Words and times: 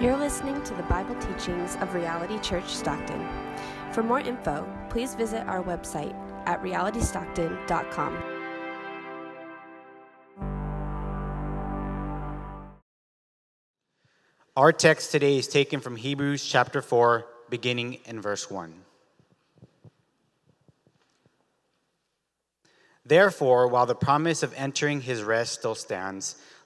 You're 0.00 0.16
listening 0.16 0.62
to 0.62 0.72
the 0.72 0.82
Bible 0.84 1.14
teachings 1.16 1.76
of 1.82 1.92
Reality 1.92 2.38
Church 2.38 2.64
Stockton. 2.64 3.22
For 3.92 4.02
more 4.02 4.20
info, 4.20 4.66
please 4.88 5.14
visit 5.14 5.46
our 5.46 5.62
website 5.62 6.14
at 6.46 6.62
realitystockton.com. 6.62 8.22
Our 14.56 14.72
text 14.72 15.12
today 15.12 15.36
is 15.36 15.46
taken 15.46 15.80
from 15.80 15.96
Hebrews 15.96 16.46
chapter 16.46 16.80
4, 16.80 17.26
beginning 17.50 17.98
in 18.06 18.22
verse 18.22 18.50
1. 18.50 18.72
Therefore, 23.04 23.66
while 23.68 23.84
the 23.84 23.94
promise 23.94 24.42
of 24.42 24.54
entering 24.56 25.02
his 25.02 25.22
rest 25.22 25.52
still 25.52 25.74
stands, 25.74 26.36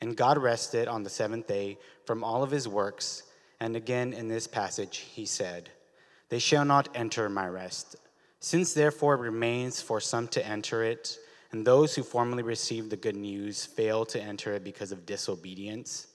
And 0.00 0.16
God 0.16 0.38
rested 0.38 0.88
on 0.88 1.02
the 1.02 1.10
seventh 1.10 1.46
day 1.46 1.78
from 2.04 2.22
all 2.22 2.42
of 2.42 2.50
his 2.50 2.68
works. 2.68 3.22
And 3.60 3.76
again 3.76 4.12
in 4.12 4.28
this 4.28 4.46
passage, 4.46 4.98
he 4.98 5.26
said, 5.26 5.70
They 6.28 6.38
shall 6.38 6.64
not 6.64 6.88
enter 6.94 7.28
my 7.28 7.48
rest. 7.48 7.96
Since 8.40 8.74
therefore 8.74 9.14
it 9.14 9.20
remains 9.20 9.80
for 9.80 10.00
some 10.00 10.28
to 10.28 10.46
enter 10.46 10.82
it, 10.82 11.18
and 11.52 11.66
those 11.66 11.94
who 11.94 12.02
formerly 12.02 12.42
received 12.42 12.90
the 12.90 12.96
good 12.96 13.16
news 13.16 13.64
fail 13.64 14.04
to 14.06 14.20
enter 14.20 14.52
it 14.52 14.64
because 14.64 14.92
of 14.92 15.06
disobedience, 15.06 16.08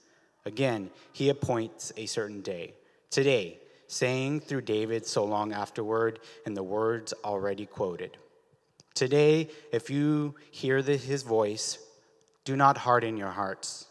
again, 0.44 0.90
he 1.12 1.30
appoints 1.30 1.92
a 1.96 2.06
certain 2.06 2.42
day, 2.42 2.74
today, 3.10 3.58
saying 3.88 4.40
through 4.40 4.62
David 4.62 5.04
so 5.04 5.24
long 5.24 5.52
afterward 5.52 6.20
in 6.46 6.54
the 6.54 6.62
words 6.62 7.12
already 7.24 7.66
quoted. 7.66 8.16
Today, 8.94 9.48
if 9.72 9.90
you 9.90 10.34
hear 10.50 10.82
the, 10.82 10.96
his 10.96 11.22
voice, 11.22 11.78
do 12.44 12.56
not 12.56 12.76
harden 12.76 13.16
your 13.16 13.30
hearts. 13.30 13.86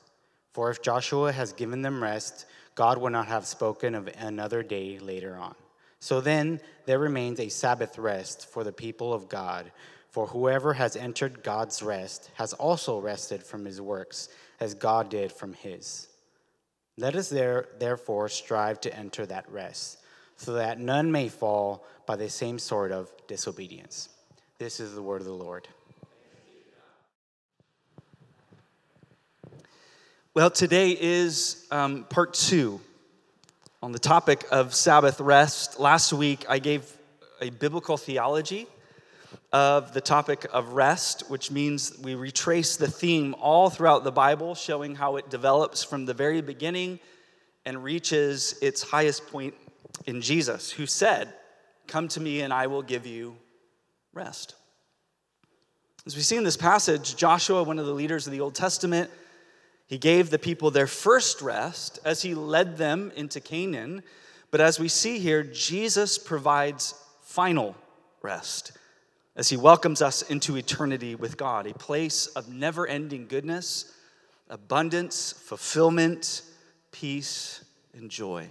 For 0.53 0.69
if 0.69 0.81
Joshua 0.81 1.31
has 1.31 1.53
given 1.53 1.81
them 1.81 2.03
rest, 2.03 2.45
God 2.75 2.97
would 2.97 3.13
not 3.13 3.27
have 3.27 3.45
spoken 3.45 3.95
of 3.95 4.09
another 4.17 4.63
day 4.63 4.99
later 4.99 5.35
on. 5.35 5.55
So 5.99 6.19
then, 6.19 6.59
there 6.85 6.99
remains 6.99 7.39
a 7.39 7.49
Sabbath 7.49 7.97
rest 7.97 8.47
for 8.47 8.63
the 8.63 8.71
people 8.71 9.13
of 9.13 9.29
God. 9.29 9.71
For 10.09 10.27
whoever 10.27 10.73
has 10.73 10.95
entered 10.95 11.43
God's 11.43 11.81
rest 11.81 12.31
has 12.33 12.53
also 12.53 12.99
rested 12.99 13.43
from 13.43 13.63
his 13.63 13.79
works, 13.79 14.27
as 14.59 14.73
God 14.73 15.09
did 15.09 15.31
from 15.31 15.53
his. 15.53 16.07
Let 16.97 17.15
us 17.15 17.29
there, 17.29 17.69
therefore 17.79 18.27
strive 18.29 18.81
to 18.81 18.95
enter 18.95 19.25
that 19.25 19.49
rest, 19.49 19.99
so 20.35 20.53
that 20.53 20.79
none 20.79 21.11
may 21.11 21.29
fall 21.29 21.85
by 22.05 22.15
the 22.15 22.29
same 22.29 22.59
sort 22.59 22.91
of 22.91 23.09
disobedience. 23.27 24.09
This 24.57 24.79
is 24.79 24.93
the 24.93 25.01
word 25.01 25.21
of 25.21 25.27
the 25.27 25.33
Lord. 25.33 25.67
Well, 30.33 30.49
today 30.49 30.97
is 30.97 31.67
um, 31.71 32.05
part 32.05 32.33
two 32.33 32.79
on 33.83 33.91
the 33.91 33.99
topic 33.99 34.45
of 34.49 34.73
Sabbath 34.73 35.19
rest. 35.19 35.77
Last 35.77 36.13
week, 36.13 36.45
I 36.47 36.59
gave 36.59 36.89
a 37.41 37.49
biblical 37.49 37.97
theology 37.97 38.65
of 39.51 39.93
the 39.93 39.99
topic 39.99 40.45
of 40.53 40.69
rest, 40.69 41.29
which 41.29 41.51
means 41.51 41.99
we 42.01 42.15
retrace 42.15 42.77
the 42.77 42.87
theme 42.89 43.35
all 43.41 43.69
throughout 43.69 44.05
the 44.05 44.11
Bible, 44.13 44.55
showing 44.55 44.95
how 44.95 45.17
it 45.17 45.29
develops 45.29 45.83
from 45.83 46.05
the 46.05 46.13
very 46.13 46.39
beginning 46.39 47.01
and 47.65 47.83
reaches 47.83 48.57
its 48.61 48.81
highest 48.81 49.27
point 49.27 49.53
in 50.05 50.21
Jesus, 50.21 50.71
who 50.71 50.85
said, 50.85 51.33
Come 51.87 52.07
to 52.07 52.21
me 52.21 52.39
and 52.39 52.53
I 52.53 52.67
will 52.67 52.83
give 52.83 53.05
you 53.05 53.35
rest. 54.13 54.55
As 56.07 56.15
we 56.15 56.21
see 56.21 56.37
in 56.37 56.45
this 56.45 56.55
passage, 56.55 57.17
Joshua, 57.17 57.63
one 57.63 57.79
of 57.79 57.85
the 57.85 57.91
leaders 57.91 58.27
of 58.27 58.31
the 58.31 58.39
Old 58.39 58.55
Testament, 58.55 59.11
he 59.91 59.97
gave 59.97 60.29
the 60.29 60.39
people 60.39 60.71
their 60.71 60.87
first 60.87 61.41
rest 61.41 61.99
as 62.05 62.21
he 62.21 62.33
led 62.33 62.77
them 62.77 63.11
into 63.17 63.41
Canaan. 63.41 64.03
But 64.49 64.61
as 64.61 64.79
we 64.79 64.87
see 64.87 65.19
here, 65.19 65.43
Jesus 65.43 66.17
provides 66.17 66.95
final 67.23 67.75
rest 68.21 68.71
as 69.35 69.49
he 69.49 69.57
welcomes 69.57 70.01
us 70.01 70.21
into 70.21 70.55
eternity 70.55 71.13
with 71.13 71.35
God, 71.35 71.67
a 71.67 71.73
place 71.73 72.27
of 72.27 72.47
never 72.47 72.87
ending 72.87 73.27
goodness, 73.27 73.93
abundance, 74.49 75.33
fulfillment, 75.33 76.43
peace, 76.93 77.61
and 77.93 78.09
joy. 78.09 78.49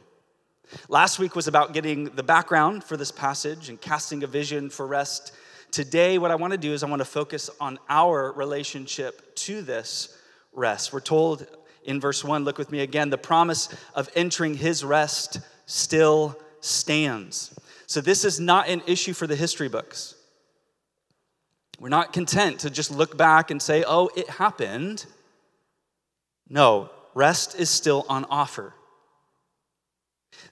Last 0.90 1.18
week 1.18 1.34
was 1.34 1.48
about 1.48 1.72
getting 1.72 2.04
the 2.04 2.22
background 2.22 2.84
for 2.84 2.98
this 2.98 3.10
passage 3.10 3.70
and 3.70 3.80
casting 3.80 4.22
a 4.24 4.26
vision 4.26 4.68
for 4.68 4.86
rest. 4.86 5.32
Today, 5.70 6.18
what 6.18 6.30
I 6.30 6.34
want 6.34 6.50
to 6.50 6.58
do 6.58 6.74
is 6.74 6.82
I 6.82 6.90
want 6.90 7.00
to 7.00 7.06
focus 7.06 7.48
on 7.58 7.78
our 7.88 8.30
relationship 8.32 9.34
to 9.36 9.62
this 9.62 10.18
rest. 10.52 10.92
We're 10.92 11.00
told 11.00 11.46
in 11.84 12.00
verse 12.00 12.22
1, 12.22 12.44
look 12.44 12.58
with 12.58 12.70
me 12.70 12.80
again, 12.80 13.10
the 13.10 13.18
promise 13.18 13.68
of 13.94 14.08
entering 14.14 14.54
his 14.54 14.84
rest 14.84 15.40
still 15.66 16.38
stands. 16.60 17.58
So, 17.86 18.00
this 18.00 18.24
is 18.24 18.38
not 18.38 18.68
an 18.68 18.82
issue 18.86 19.12
for 19.12 19.26
the 19.26 19.36
history 19.36 19.68
books. 19.68 20.14
We're 21.80 21.88
not 21.88 22.12
content 22.12 22.60
to 22.60 22.70
just 22.70 22.90
look 22.90 23.16
back 23.16 23.50
and 23.50 23.60
say, 23.60 23.84
oh, 23.86 24.10
it 24.14 24.28
happened. 24.28 25.06
No, 26.48 26.90
rest 27.14 27.58
is 27.58 27.70
still 27.70 28.04
on 28.08 28.26
offer. 28.28 28.74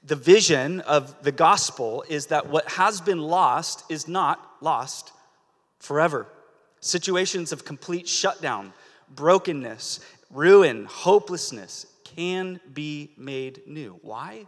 The 0.02 0.16
vision 0.16 0.80
of 0.80 1.22
the 1.22 1.32
gospel 1.32 2.04
is 2.08 2.26
that 2.26 2.48
what 2.48 2.68
has 2.72 3.00
been 3.00 3.20
lost 3.20 3.84
is 3.90 4.08
not 4.08 4.40
lost 4.60 5.12
forever. 5.78 6.26
Situations 6.80 7.52
of 7.52 7.64
complete 7.64 8.08
shutdown, 8.08 8.72
brokenness, 9.14 10.00
ruin, 10.30 10.84
hopelessness 10.84 11.86
can 12.04 12.60
be 12.72 13.12
made 13.16 13.62
new. 13.66 13.98
Why? 14.02 14.46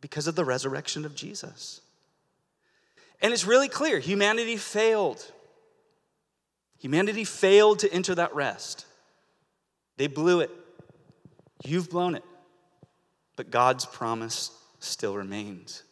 Because 0.00 0.26
of 0.26 0.34
the 0.34 0.44
resurrection 0.44 1.04
of 1.04 1.14
Jesus. 1.14 1.80
And 3.20 3.32
it's 3.32 3.46
really 3.46 3.68
clear 3.68 3.98
humanity 3.98 4.56
failed. 4.56 5.24
Humanity 6.78 7.24
failed 7.24 7.78
to 7.80 7.92
enter 7.92 8.14
that 8.16 8.34
rest. 8.34 8.86
They 9.96 10.08
blew 10.08 10.40
it. 10.40 10.50
You've 11.64 11.88
blown 11.88 12.16
it. 12.16 12.24
But 13.36 13.50
God's 13.50 13.86
promise 13.86 14.50
still 14.80 15.16
remains. 15.16 15.84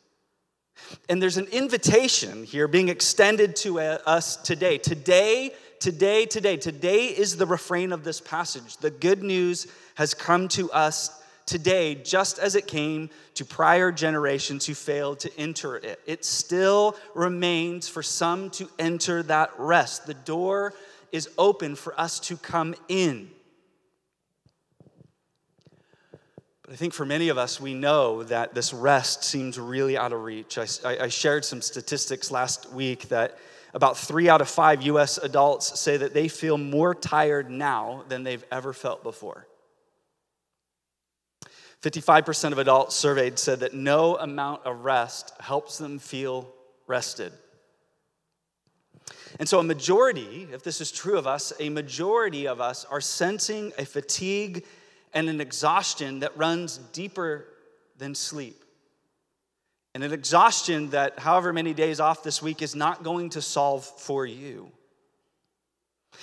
And 1.08 1.22
there's 1.22 1.36
an 1.36 1.46
invitation 1.52 2.44
here 2.44 2.66
being 2.66 2.88
extended 2.88 3.54
to 3.56 3.80
uh, 3.80 3.98
us 4.06 4.36
today. 4.36 4.78
Today, 4.78 5.52
today, 5.80 6.26
today, 6.26 6.56
today 6.56 7.06
is 7.06 7.36
the 7.36 7.46
refrain 7.46 7.92
of 7.92 8.04
this 8.04 8.20
passage. 8.20 8.76
The 8.76 8.90
good 8.90 9.22
news 9.22 9.66
has 9.96 10.14
come 10.14 10.46
to 10.48 10.70
us 10.70 11.20
today, 11.46 11.96
just 11.96 12.38
as 12.38 12.54
it 12.54 12.68
came 12.68 13.10
to 13.34 13.44
prior 13.44 13.90
generations 13.90 14.66
who 14.66 14.74
failed 14.74 15.18
to 15.20 15.36
enter 15.38 15.76
it. 15.76 15.98
It 16.06 16.24
still 16.24 16.96
remains 17.14 17.88
for 17.88 18.02
some 18.02 18.50
to 18.50 18.68
enter 18.78 19.22
that 19.24 19.50
rest. 19.58 20.06
The 20.06 20.14
door 20.14 20.74
is 21.10 21.28
open 21.38 21.74
for 21.74 21.98
us 21.98 22.20
to 22.20 22.36
come 22.36 22.74
in. 22.88 23.30
But 26.62 26.74
I 26.74 26.76
think 26.76 26.92
for 26.92 27.04
many 27.04 27.30
of 27.30 27.38
us, 27.38 27.60
we 27.60 27.74
know 27.74 28.22
that 28.24 28.54
this 28.54 28.72
rest 28.72 29.24
seems 29.24 29.58
really 29.58 29.98
out 29.98 30.12
of 30.12 30.22
reach. 30.22 30.56
I, 30.56 30.66
I, 30.84 31.08
shared 31.08 31.44
some 31.44 31.62
statistics 31.62 32.30
last 32.30 32.70
week 32.72 33.08
that 33.08 33.38
about 33.74 33.96
three 33.96 34.28
out 34.28 34.40
of 34.40 34.48
five 34.48 34.82
US 34.82 35.18
adults 35.18 35.78
say 35.78 35.96
that 35.96 36.14
they 36.14 36.28
feel 36.28 36.58
more 36.58 36.94
tired 36.94 37.50
now 37.50 38.04
than 38.08 38.24
they've 38.24 38.44
ever 38.50 38.72
felt 38.72 39.02
before. 39.02 39.46
55% 41.82 42.52
of 42.52 42.58
adults 42.58 42.94
surveyed 42.94 43.38
said 43.38 43.60
that 43.60 43.72
no 43.72 44.16
amount 44.16 44.66
of 44.66 44.84
rest 44.84 45.32
helps 45.40 45.78
them 45.78 45.98
feel 45.98 46.52
rested. 46.86 47.32
And 49.38 49.48
so, 49.48 49.60
a 49.60 49.62
majority, 49.62 50.48
if 50.52 50.62
this 50.62 50.80
is 50.80 50.92
true 50.92 51.16
of 51.16 51.26
us, 51.26 51.52
a 51.58 51.68
majority 51.68 52.46
of 52.46 52.60
us 52.60 52.84
are 52.84 53.00
sensing 53.00 53.72
a 53.78 53.84
fatigue 53.86 54.66
and 55.14 55.28
an 55.28 55.40
exhaustion 55.40 56.20
that 56.20 56.36
runs 56.36 56.78
deeper 56.92 57.46
than 57.96 58.14
sleep. 58.14 58.64
And 59.94 60.04
an 60.04 60.12
exhaustion 60.12 60.90
that, 60.90 61.18
however 61.18 61.52
many 61.52 61.74
days 61.74 61.98
off 61.98 62.22
this 62.22 62.40
week, 62.40 62.62
is 62.62 62.74
not 62.74 63.02
going 63.02 63.30
to 63.30 63.42
solve 63.42 63.84
for 63.84 64.24
you. 64.24 64.70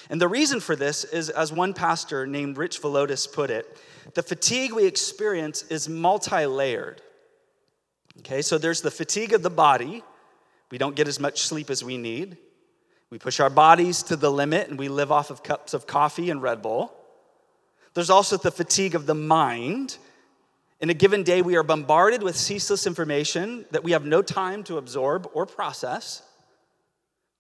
And 0.10 0.22
the 0.22 0.28
reason 0.28 0.60
for 0.60 0.76
this 0.76 1.04
is, 1.04 1.30
as 1.30 1.52
one 1.52 1.74
pastor 1.74 2.26
named 2.26 2.58
Rich 2.58 2.82
Villodas 2.82 3.32
put 3.32 3.50
it, 3.50 3.78
the 4.14 4.24
fatigue 4.24 4.74
we 4.74 4.86
experience 4.86 5.64
is 5.64 5.90
multi 5.90 6.46
layered. 6.46 7.02
Okay, 8.20 8.42
so 8.42 8.58
there's 8.58 8.82
the 8.82 8.92
fatigue 8.92 9.34
of 9.34 9.44
the 9.44 9.50
body. 9.50 10.04
We 10.72 10.78
don't 10.78 10.96
get 10.96 11.08
as 11.08 11.20
much 11.20 11.42
sleep 11.42 11.70
as 11.70 11.84
we 11.84 11.98
need. 11.98 12.38
We 13.10 13.20
push 13.20 13.40
our 13.40 13.50
bodies 13.50 14.04
to 14.04 14.16
the 14.16 14.32
limit 14.32 14.70
and 14.70 14.78
we 14.78 14.90
live 14.90 15.12
off 15.12 15.30
of 15.30 15.44
cups 15.44 15.74
of 15.74 15.88
coffee 15.88 16.30
and 16.30 16.42
Red 16.42 16.62
Bull. 16.62 16.94
There's 17.94 18.10
also 18.10 18.38
the 18.38 18.52
fatigue 18.52 18.96
of 18.96 19.06
the 19.06 19.16
mind. 19.16 19.98
In 20.80 20.90
a 20.92 20.94
given 20.94 21.24
day, 21.24 21.42
we 21.42 21.56
are 21.56 21.64
bombarded 21.64 22.22
with 22.22 22.38
ceaseless 22.38 22.86
information 22.86 23.66
that 23.72 23.84
we 23.84 23.94
have 23.94 24.06
no 24.06 24.22
time 24.22 24.64
to 24.66 24.78
absorb 24.78 25.30
or 25.34 25.46
process. 25.46 26.22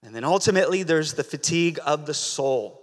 And 0.01 0.15
then 0.15 0.23
ultimately, 0.23 0.83
there's 0.83 1.13
the 1.13 1.23
fatigue 1.23 1.79
of 1.85 2.05
the 2.07 2.13
soul, 2.15 2.81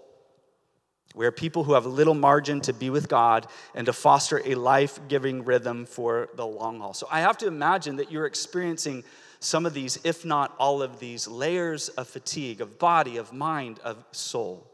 where 1.15 1.33
people 1.33 1.65
who 1.65 1.75
have 1.75 1.87
little 1.87 2.15
margin 2.15 2.61
to 2.63 2.73
be 2.73 2.91
with 2.91 3.09
God 3.09 3.47
and 3.75 3.87
to 3.87 3.93
foster 3.93 4.43
a 4.45 4.55
life 4.55 5.01
giving 5.09 5.45
rhythm 5.45 5.87
for 5.87 6.29
the 6.35 6.47
long 6.47 6.81
haul. 6.81 6.95
So 6.95 7.09
I 7.11 7.21
have 7.21 7.39
to 7.39 7.47
imagine 7.47 7.97
that 7.97 8.13
you're 8.13 8.27
experiencing 8.27 9.03
some 9.41 9.67
of 9.67 9.75
these, 9.75 9.99
if 10.05 10.25
not 10.25 10.55
all 10.59 10.83
of 10.83 11.01
these, 11.01 11.27
layers 11.27 11.89
of 11.91 12.09
fatigue, 12.09 12.61
of 12.61 12.79
body, 12.79 13.17
of 13.17 13.33
mind, 13.33 13.81
of 13.85 14.05
soul. 14.13 14.71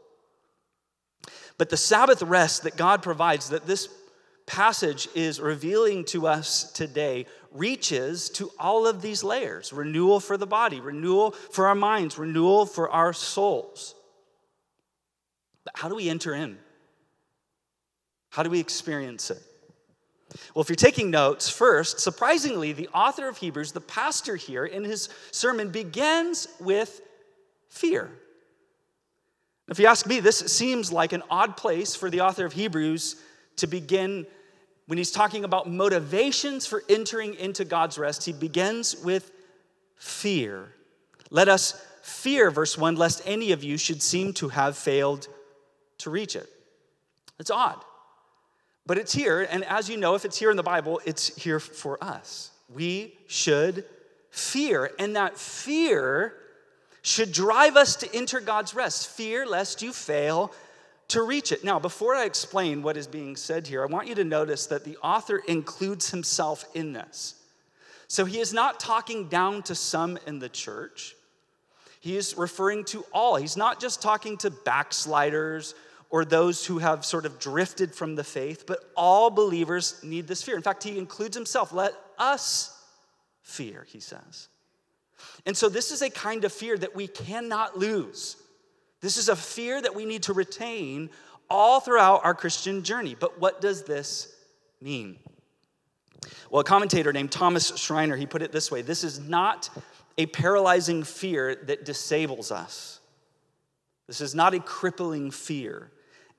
But 1.57 1.69
the 1.69 1.77
Sabbath 1.77 2.21
rest 2.21 2.63
that 2.63 2.77
God 2.77 3.03
provides, 3.03 3.49
that 3.49 3.67
this 3.67 3.87
passage 4.45 5.07
is 5.15 5.39
revealing 5.39 6.05
to 6.05 6.27
us 6.27 6.71
today, 6.71 7.25
reaches 7.51 8.29
to 8.29 8.51
all 8.59 8.87
of 8.87 9.01
these 9.01 9.23
layers 9.23 9.73
renewal 9.73 10.19
for 10.19 10.37
the 10.37 10.47
body, 10.47 10.79
renewal 10.79 11.31
for 11.31 11.67
our 11.67 11.75
minds, 11.75 12.17
renewal 12.17 12.65
for 12.65 12.89
our 12.89 13.13
souls. 13.13 13.95
But 15.63 15.73
how 15.75 15.89
do 15.89 15.95
we 15.95 16.09
enter 16.09 16.33
in? 16.33 16.57
How 18.29 18.43
do 18.43 18.49
we 18.49 18.59
experience 18.59 19.29
it? 19.29 19.41
Well, 20.55 20.61
if 20.61 20.69
you're 20.69 20.75
taking 20.75 21.11
notes, 21.11 21.49
first, 21.49 21.99
surprisingly, 21.99 22.71
the 22.71 22.87
author 22.89 23.27
of 23.27 23.37
Hebrews, 23.37 23.73
the 23.73 23.81
pastor 23.81 24.37
here 24.37 24.65
in 24.65 24.83
his 24.83 25.09
sermon, 25.31 25.69
begins 25.69 26.47
with 26.59 27.01
fear. 27.69 28.09
If 29.67 29.79
you 29.79 29.87
ask 29.87 30.07
me, 30.07 30.19
this 30.19 30.39
seems 30.39 30.91
like 30.91 31.13
an 31.13 31.23
odd 31.29 31.57
place 31.57 31.95
for 31.95 32.09
the 32.09 32.21
author 32.21 32.45
of 32.45 32.53
Hebrews 32.53 33.15
to 33.57 33.67
begin 33.67 34.25
when 34.87 34.97
he's 34.97 35.11
talking 35.11 35.43
about 35.43 35.69
motivations 35.69 36.65
for 36.65 36.83
entering 36.89 37.35
into 37.35 37.63
God's 37.63 37.97
rest. 37.97 38.25
He 38.25 38.33
begins 38.33 38.95
with 38.97 39.31
fear. 39.95 40.73
Let 41.29 41.47
us 41.47 41.81
fear, 42.01 42.51
verse 42.51 42.77
1, 42.77 42.95
lest 42.95 43.21
any 43.25 43.51
of 43.51 43.63
you 43.63 43.77
should 43.77 44.01
seem 44.01 44.33
to 44.33 44.49
have 44.49 44.75
failed 44.75 45.27
to 45.99 46.09
reach 46.09 46.35
it. 46.35 46.49
It's 47.39 47.51
odd. 47.51 47.81
But 48.85 48.97
it's 48.97 49.13
here, 49.13 49.47
and 49.49 49.63
as 49.65 49.89
you 49.89 49.95
know, 49.97 50.15
if 50.15 50.25
it's 50.25 50.37
here 50.37 50.51
in 50.51 50.57
the 50.57 50.63
Bible, 50.63 50.99
it's 51.05 51.35
here 51.35 51.59
for 51.59 52.03
us. 52.03 52.51
We 52.73 53.17
should 53.27 53.85
fear, 54.31 54.91
and 54.97 55.15
that 55.15 55.37
fear 55.37 56.33
should 57.01 57.31
drive 57.31 57.77
us 57.77 57.95
to 57.97 58.15
enter 58.15 58.39
God's 58.39 58.73
rest. 58.73 59.09
Fear 59.09 59.45
lest 59.45 59.81
you 59.81 59.93
fail 59.93 60.51
to 61.11 61.23
reach 61.23 61.51
it. 61.51 61.63
Now, 61.63 61.79
before 61.79 62.15
I 62.15 62.25
explain 62.25 62.81
what 62.81 62.97
is 62.97 63.07
being 63.07 63.35
said 63.35 63.67
here, 63.67 63.83
I 63.83 63.85
want 63.85 64.07
you 64.07 64.15
to 64.15 64.23
notice 64.23 64.67
that 64.67 64.83
the 64.83 64.97
author 64.97 65.41
includes 65.47 66.09
himself 66.09 66.65
in 66.73 66.93
this. 66.93 67.35
So 68.07 68.25
he 68.25 68.39
is 68.39 68.53
not 68.53 68.79
talking 68.79 69.27
down 69.27 69.63
to 69.63 69.75
some 69.75 70.17
in 70.25 70.39
the 70.39 70.49
church. 70.49 71.15
He 71.99 72.17
is 72.17 72.37
referring 72.37 72.85
to 72.85 73.05
all. 73.13 73.35
He's 73.35 73.57
not 73.57 73.79
just 73.79 74.01
talking 74.01 74.37
to 74.37 74.49
backsliders 74.49 75.75
or 76.09 76.25
those 76.25 76.65
who 76.65 76.79
have 76.79 77.05
sort 77.05 77.25
of 77.25 77.39
drifted 77.39 77.93
from 77.93 78.15
the 78.15 78.23
faith, 78.23 78.65
but 78.65 78.79
all 78.95 79.29
believers 79.29 80.01
need 80.03 80.27
this 80.27 80.43
fear. 80.43 80.55
In 80.55 80.61
fact, 80.61 80.83
he 80.83 80.97
includes 80.97 81.35
himself. 81.35 81.71
Let 81.71 81.93
us 82.17 82.77
fear, 83.43 83.85
he 83.87 83.99
says. 83.99 84.47
And 85.45 85.55
so, 85.55 85.69
this 85.69 85.91
is 85.91 86.01
a 86.01 86.09
kind 86.09 86.43
of 86.43 86.51
fear 86.51 86.77
that 86.77 86.95
we 86.95 87.07
cannot 87.07 87.77
lose. 87.77 88.35
This 89.01 89.17
is 89.17 89.29
a 89.29 89.35
fear 89.35 89.81
that 89.81 89.95
we 89.95 90.05
need 90.05 90.23
to 90.23 90.33
retain 90.33 91.09
all 91.49 91.79
throughout 91.79 92.23
our 92.23 92.33
Christian 92.33 92.83
journey. 92.83 93.15
But 93.19 93.39
what 93.39 93.59
does 93.59 93.83
this 93.83 94.33
mean? 94.79 95.17
Well, 96.49 96.61
a 96.61 96.63
commentator 96.63 97.11
named 97.11 97.31
Thomas 97.31 97.75
Schreiner, 97.77 98.15
he 98.15 98.25
put 98.25 98.41
it 98.41 98.51
this 98.51 98.71
way 98.71 98.81
this 98.81 99.03
is 99.03 99.19
not 99.19 99.69
a 100.17 100.25
paralyzing 100.27 101.03
fear 101.03 101.55
that 101.55 101.85
disables 101.85 102.51
us. 102.51 102.99
This 104.07 104.21
is 104.21 104.35
not 104.35 104.53
a 104.53 104.59
crippling 104.59 105.31
fear. 105.31 105.89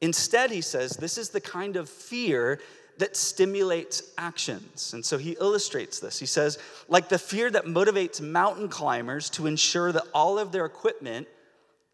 Instead, 0.00 0.50
he 0.50 0.60
says, 0.60 0.96
this 0.96 1.16
is 1.16 1.30
the 1.30 1.40
kind 1.40 1.76
of 1.76 1.88
fear 1.88 2.60
that 2.98 3.16
stimulates 3.16 4.02
actions. 4.18 4.92
And 4.92 5.04
so 5.04 5.16
he 5.16 5.36
illustrates 5.40 5.98
this. 5.98 6.18
He 6.18 6.26
says, 6.26 6.58
like 6.88 7.08
the 7.08 7.18
fear 7.18 7.50
that 7.50 7.64
motivates 7.64 8.20
mountain 8.20 8.68
climbers 8.68 9.30
to 9.30 9.46
ensure 9.46 9.90
that 9.92 10.04
all 10.12 10.38
of 10.38 10.52
their 10.52 10.66
equipment 10.66 11.28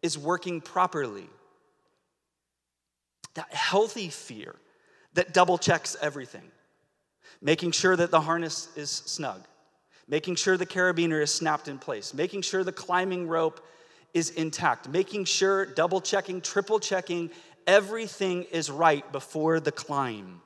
is 0.01 0.17
working 0.17 0.61
properly. 0.61 1.29
That 3.35 3.53
healthy 3.53 4.09
fear 4.09 4.55
that 5.13 5.33
double 5.33 5.57
checks 5.57 5.95
everything, 6.01 6.51
making 7.41 7.71
sure 7.71 7.95
that 7.95 8.11
the 8.11 8.21
harness 8.21 8.69
is 8.75 8.89
snug, 8.89 9.45
making 10.07 10.35
sure 10.35 10.57
the 10.57 10.65
carabiner 10.65 11.21
is 11.21 11.33
snapped 11.33 11.67
in 11.67 11.77
place, 11.77 12.13
making 12.13 12.41
sure 12.41 12.63
the 12.63 12.71
climbing 12.71 13.27
rope 13.27 13.65
is 14.13 14.31
intact, 14.31 14.89
making 14.89 15.25
sure, 15.25 15.65
double 15.65 16.01
checking, 16.01 16.41
triple 16.41 16.79
checking 16.79 17.29
everything 17.67 18.43
is 18.51 18.71
right 18.71 19.09
before 19.11 19.59
the 19.59 19.71
climb. 19.71 20.41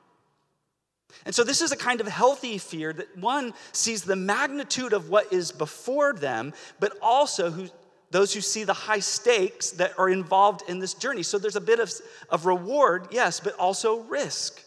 And 1.24 1.34
so, 1.34 1.44
this 1.44 1.62
is 1.62 1.72
a 1.72 1.76
kind 1.76 2.00
of 2.00 2.08
healthy 2.08 2.58
fear 2.58 2.92
that 2.92 3.16
one 3.16 3.54
sees 3.72 4.02
the 4.02 4.16
magnitude 4.16 4.92
of 4.92 5.08
what 5.08 5.32
is 5.32 5.52
before 5.52 6.12
them, 6.12 6.52
but 6.80 6.92
also 7.00 7.50
who, 7.50 7.68
those 8.10 8.32
who 8.32 8.40
see 8.40 8.64
the 8.64 8.72
high 8.72 9.00
stakes 9.00 9.70
that 9.72 9.98
are 9.98 10.08
involved 10.08 10.62
in 10.68 10.78
this 10.78 10.94
journey. 10.94 11.22
So, 11.22 11.38
there's 11.38 11.56
a 11.56 11.60
bit 11.60 11.80
of, 11.80 11.92
of 12.30 12.46
reward, 12.46 13.08
yes, 13.10 13.40
but 13.40 13.54
also 13.58 14.00
risk. 14.02 14.60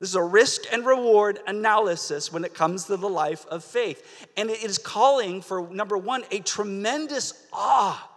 This 0.00 0.08
is 0.08 0.14
a 0.14 0.22
risk 0.22 0.62
and 0.72 0.86
reward 0.86 1.40
analysis 1.46 2.32
when 2.32 2.44
it 2.44 2.54
comes 2.54 2.84
to 2.84 2.96
the 2.96 3.08
life 3.08 3.46
of 3.46 3.62
faith. 3.62 4.28
And 4.36 4.48
it 4.48 4.64
is 4.64 4.78
calling 4.78 5.42
for, 5.42 5.68
number 5.68 5.98
one, 5.98 6.24
a 6.30 6.40
tremendous 6.40 7.34
awe 7.52 8.10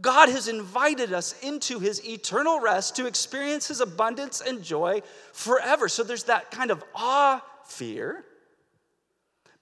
God 0.00 0.28
has 0.28 0.46
invited 0.46 1.12
us 1.12 1.34
into 1.42 1.80
his 1.80 2.04
eternal 2.06 2.60
rest 2.60 2.96
to 2.96 3.06
experience 3.06 3.66
his 3.66 3.80
abundance 3.80 4.40
and 4.40 4.62
joy 4.62 5.02
forever. 5.32 5.88
So 5.88 6.04
there's 6.04 6.24
that 6.24 6.50
kind 6.50 6.70
of 6.70 6.84
awe 6.94 7.42
fear, 7.66 8.24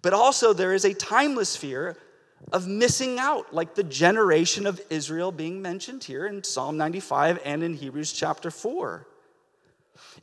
but 0.02 0.12
also 0.12 0.52
there 0.52 0.74
is 0.74 0.84
a 0.84 0.92
timeless 0.92 1.56
fear 1.56 1.96
of 2.52 2.68
missing 2.68 3.18
out, 3.18 3.52
like 3.52 3.74
the 3.74 3.82
generation 3.82 4.66
of 4.66 4.80
Israel 4.90 5.32
being 5.32 5.60
mentioned 5.60 6.04
here 6.04 6.26
in 6.26 6.44
Psalm 6.44 6.76
95 6.76 7.40
and 7.44 7.62
in 7.62 7.74
Hebrews 7.74 8.12
chapter 8.12 8.50
4. 8.50 9.06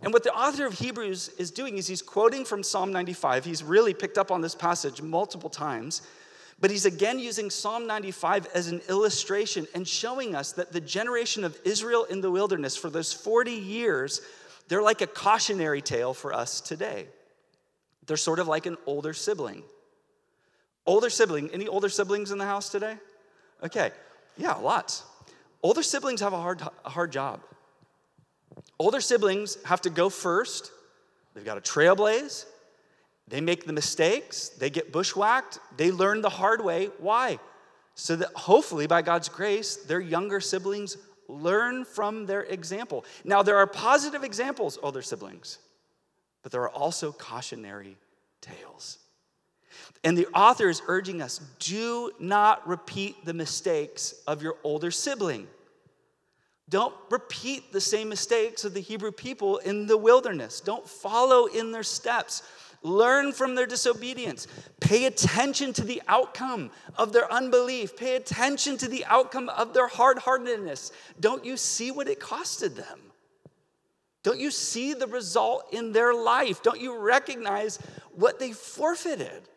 And 0.02 0.14
what 0.14 0.24
the 0.24 0.34
author 0.34 0.66
of 0.66 0.74
Hebrews 0.74 1.30
is 1.38 1.52
doing 1.52 1.78
is 1.78 1.88
he's 1.88 2.02
quoting 2.02 2.46
from 2.46 2.64
Psalm 2.64 2.92
95. 2.92 3.46
He's 3.46 3.64
really 3.64 3.94
picked 3.94 4.18
up 4.18 4.32
on 4.32 4.42
this 4.42 4.56
passage 4.56 5.02
multiple 5.02 5.50
times. 5.50 6.02
But 6.60 6.72
he's 6.72 6.86
again 6.86 7.20
using 7.20 7.50
Psalm 7.50 7.88
95 7.88 8.48
as 8.54 8.68
an 8.68 8.82
illustration 8.88 9.68
and 9.76 9.88
showing 9.88 10.36
us 10.36 10.54
that 10.54 10.72
the 10.72 10.80
generation 10.80 11.44
of 11.44 11.60
Israel 11.66 12.06
in 12.06 12.22
the 12.22 12.32
wilderness 12.32 12.78
for 12.78 12.90
those 12.90 13.12
40 13.12 13.52
years, 13.52 14.22
they're 14.68 14.82
like 14.82 15.02
a 15.02 15.08
cautionary 15.08 15.82
tale 15.82 16.14
for 16.14 16.34
us 16.34 16.62
today. 16.62 17.08
They're 18.06 18.18
sort 18.18 18.40
of 18.40 18.48
like 18.48 18.66
an 18.66 18.78
older 18.86 19.14
sibling. 19.14 19.64
Older 20.86 21.10
sibling, 21.10 21.50
any 21.52 21.68
older 21.68 21.90
siblings 21.90 22.32
in 22.32 22.38
the 22.38 22.46
house 22.46 22.70
today? 22.70 22.98
Okay, 23.64 23.92
yeah, 24.38 24.54
lots. 24.54 25.04
Older 25.62 25.84
siblings 25.84 26.20
have 26.20 26.34
a 26.34 26.42
hard, 26.42 26.62
a 26.84 26.90
hard 26.90 27.12
job. 27.12 27.42
Older 28.80 29.00
siblings 29.00 29.58
have 29.64 29.82
to 29.82 29.90
go 29.90 30.10
first, 30.10 30.72
they've 31.34 31.46
got 31.46 31.64
to 31.64 31.72
trailblaze, 31.72 32.46
they 33.28 33.40
make 33.40 33.66
the 33.66 33.74
mistakes, 33.74 34.50
they 34.50 34.70
get 34.70 34.92
bushwhacked, 34.92 35.60
they 35.78 35.92
learn 35.92 36.22
the 36.22 36.30
hard 36.30 36.64
way. 36.64 36.90
Why? 37.00 37.40
So 37.96 38.16
that 38.18 38.30
hopefully, 38.36 38.88
by 38.88 39.02
God's 39.02 39.30
grace, 39.30 39.78
their 39.78 40.02
younger 40.02 40.42
siblings 40.42 40.98
learn 41.30 41.86
from 41.86 42.26
their 42.26 42.42
example. 42.42 43.06
Now, 43.24 43.44
there 43.44 43.58
are 43.58 43.68
positive 43.68 44.24
examples, 44.24 44.78
older 44.84 45.02
siblings, 45.02 45.60
but 46.42 46.52
there 46.52 46.62
are 46.62 46.70
also 46.70 47.12
cautionary 47.12 47.98
tales. 48.42 48.98
And 50.04 50.18
the 50.18 50.28
author 50.28 50.70
is 50.70 50.82
urging 50.88 51.22
us 51.22 51.40
do 51.60 52.12
not 52.20 52.68
repeat 52.68 53.26
the 53.26 53.34
mistakes 53.34 54.16
of 54.28 54.42
your 54.42 54.58
older 54.64 54.92
sibling. 54.92 55.48
Don't 56.70 56.96
repeat 57.10 57.72
the 57.72 57.82
same 57.82 58.10
mistakes 58.10 58.64
of 58.64 58.74
the 58.74 58.82
Hebrew 58.82 59.12
people 59.12 59.58
in 59.60 59.86
the 59.86 59.98
wilderness. 59.98 60.60
Don't 60.60 60.88
follow 60.88 61.46
in 61.46 61.72
their 61.72 61.84
steps. 61.84 62.42
Learn 62.82 63.32
from 63.32 63.56
their 63.56 63.66
disobedience. 63.66 64.48
Pay 64.82 65.06
attention 65.06 65.72
to 65.74 65.84
the 65.84 66.02
outcome 66.08 66.72
of 66.98 67.14
their 67.14 67.32
unbelief. 67.32 67.96
Pay 67.96 68.16
attention 68.16 68.78
to 68.78 68.88
the 68.88 69.06
outcome 69.06 69.50
of 69.50 69.74
their 69.74 69.88
hard 69.88 70.18
heartedness. 70.20 70.92
Don't 71.20 71.46
you 71.46 71.56
see 71.56 71.92
what 71.92 72.10
it 72.10 72.20
costed 72.20 72.76
them? 72.76 73.00
Don't 74.24 74.40
you 74.40 74.52
see 74.52 74.94
the 74.94 75.08
result 75.08 75.74
in 75.74 75.92
their 75.92 76.14
life? 76.14 76.64
Don't 76.64 76.80
you 76.80 76.98
recognize 76.98 77.78
what 78.16 78.40
they 78.40 78.52
forfeited? 78.52 79.50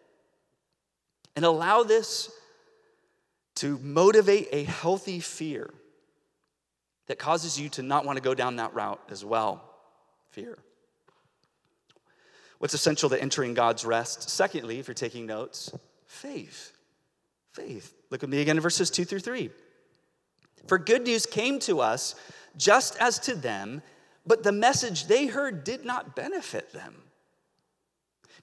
And 1.36 1.44
allow 1.44 1.82
this 1.82 2.30
to 3.56 3.78
motivate 3.78 4.48
a 4.52 4.64
healthy 4.64 5.20
fear 5.20 5.72
that 7.06 7.18
causes 7.18 7.60
you 7.60 7.68
to 7.70 7.82
not 7.82 8.04
want 8.04 8.16
to 8.16 8.22
go 8.22 8.34
down 8.34 8.56
that 8.56 8.74
route 8.74 9.00
as 9.10 9.24
well. 9.24 9.62
Fear. 10.30 10.58
What's 12.58 12.74
essential 12.74 13.10
to 13.10 13.20
entering 13.20 13.54
God's 13.54 13.84
rest? 13.84 14.28
Secondly, 14.30 14.78
if 14.78 14.88
you're 14.88 14.94
taking 14.94 15.26
notes, 15.26 15.72
faith. 16.06 16.72
Faith. 17.52 17.94
Look 18.10 18.22
at 18.22 18.28
me 18.28 18.40
again 18.40 18.56
in 18.56 18.62
verses 18.62 18.90
two 18.90 19.04
through 19.04 19.20
three. 19.20 19.50
For 20.66 20.78
good 20.78 21.02
news 21.02 21.26
came 21.26 21.58
to 21.60 21.80
us 21.80 22.14
just 22.56 22.96
as 22.98 23.18
to 23.20 23.34
them, 23.34 23.82
but 24.26 24.42
the 24.42 24.52
message 24.52 25.06
they 25.06 25.26
heard 25.26 25.64
did 25.64 25.84
not 25.84 26.16
benefit 26.16 26.72
them 26.72 27.02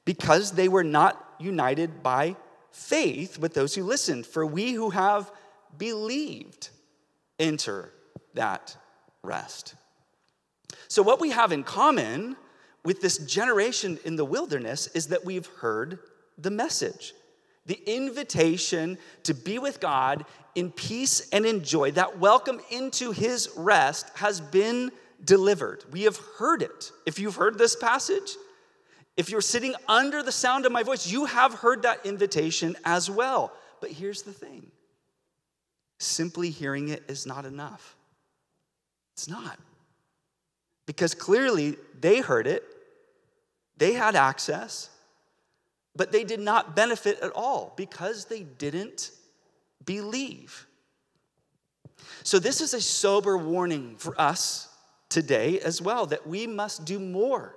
because 0.06 0.52
they 0.52 0.68
were 0.68 0.84
not 0.84 1.36
united 1.40 2.04
by 2.04 2.36
faith 2.74 3.40
with 3.40 3.54
those 3.54 3.74
who 3.76 3.84
listened. 3.84 4.26
For 4.26 4.46
we 4.46 4.74
who 4.74 4.90
have 4.90 5.32
believed 5.78 6.70
enter 7.40 7.94
that 8.34 8.76
rest. 9.24 9.76
So, 10.88 11.02
what 11.02 11.22
we 11.22 11.32
have 11.32 11.52
in 11.52 11.64
common 11.64 12.36
with 12.84 13.02
this 13.02 13.18
generation 13.20 13.98
in 14.04 14.18
the 14.18 14.26
wilderness 14.26 14.88
is 14.88 15.08
that 15.08 15.24
we've 15.24 15.48
heard 15.48 16.00
the 16.38 16.52
message 16.52 17.14
the 17.66 17.82
invitation 17.86 18.98
to 19.24 19.34
be 19.34 19.58
with 19.58 19.80
God 19.80 20.26
in 20.56 20.72
peace 20.72 21.30
and 21.32 21.46
in 21.46 21.64
joy, 21.64 21.92
that 21.92 22.20
welcome 22.20 22.60
into 22.70 23.12
his 23.12 23.50
rest 23.56 24.10
has 24.16 24.42
been 24.42 24.92
delivered. 25.24 25.84
We 25.92 26.04
have 26.04 26.20
heard 26.38 26.62
it. 26.62 26.92
If 27.06 27.20
you've 27.20 27.36
heard 27.36 27.58
this 27.58 27.76
passage, 27.76 28.36
if 29.16 29.30
you're 29.30 29.42
sitting 29.42 29.76
under 29.88 30.24
the 30.24 30.32
sound 30.32 30.66
of 30.66 30.72
my 30.72 30.84
voice, 30.84 31.08
you 31.08 31.26
have 31.26 31.54
heard 31.56 31.84
that 31.84 32.06
invitation 32.06 32.76
as 32.84 33.10
well. 33.10 33.54
But 33.80 33.92
here's 33.92 34.24
the 34.24 34.34
thing 34.34 34.72
simply 36.00 36.50
hearing 36.50 36.90
it 36.90 37.04
is 37.08 37.26
not 37.26 37.46
enough. 37.46 37.96
It's 39.16 39.30
not. 39.30 39.58
Because 40.86 41.14
clearly 41.14 41.78
they 42.00 42.20
heard 42.20 42.48
it, 42.48 42.64
they 43.78 43.94
had 43.94 44.16
access, 44.16 44.90
but 45.96 46.12
they 46.12 46.24
did 46.24 46.40
not 46.40 46.76
benefit 46.76 47.20
at 47.22 47.32
all 47.32 47.74
because 47.78 48.26
they 48.26 48.42
didn't 48.42 49.12
believe. 49.86 50.66
So, 52.24 52.40
this 52.40 52.60
is 52.60 52.74
a 52.74 52.82
sober 52.82 53.38
warning 53.38 53.96
for 53.98 54.20
us 54.20 54.68
today 55.08 55.60
as 55.60 55.82
well 55.82 56.06
that 56.08 56.28
we 56.28 56.48
must 56.48 56.84
do 56.84 57.00
more 57.00 57.56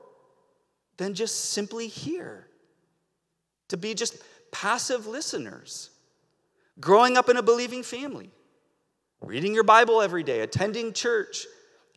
than 0.97 1.15
just 1.15 1.51
simply 1.51 1.89
hear, 1.89 2.47
to 3.69 3.77
be 3.77 3.95
just 3.95 4.17
passive 4.51 5.07
listeners, 5.07 5.91
growing 6.81 7.17
up 7.17 7.29
in 7.29 7.37
a 7.37 7.43
believing 7.43 7.83
family, 7.83 8.31
reading 9.21 9.55
your 9.55 9.65
Bible 9.65 10.01
every 10.01 10.23
day, 10.23 10.41
attending 10.41 10.93
church 10.93 11.47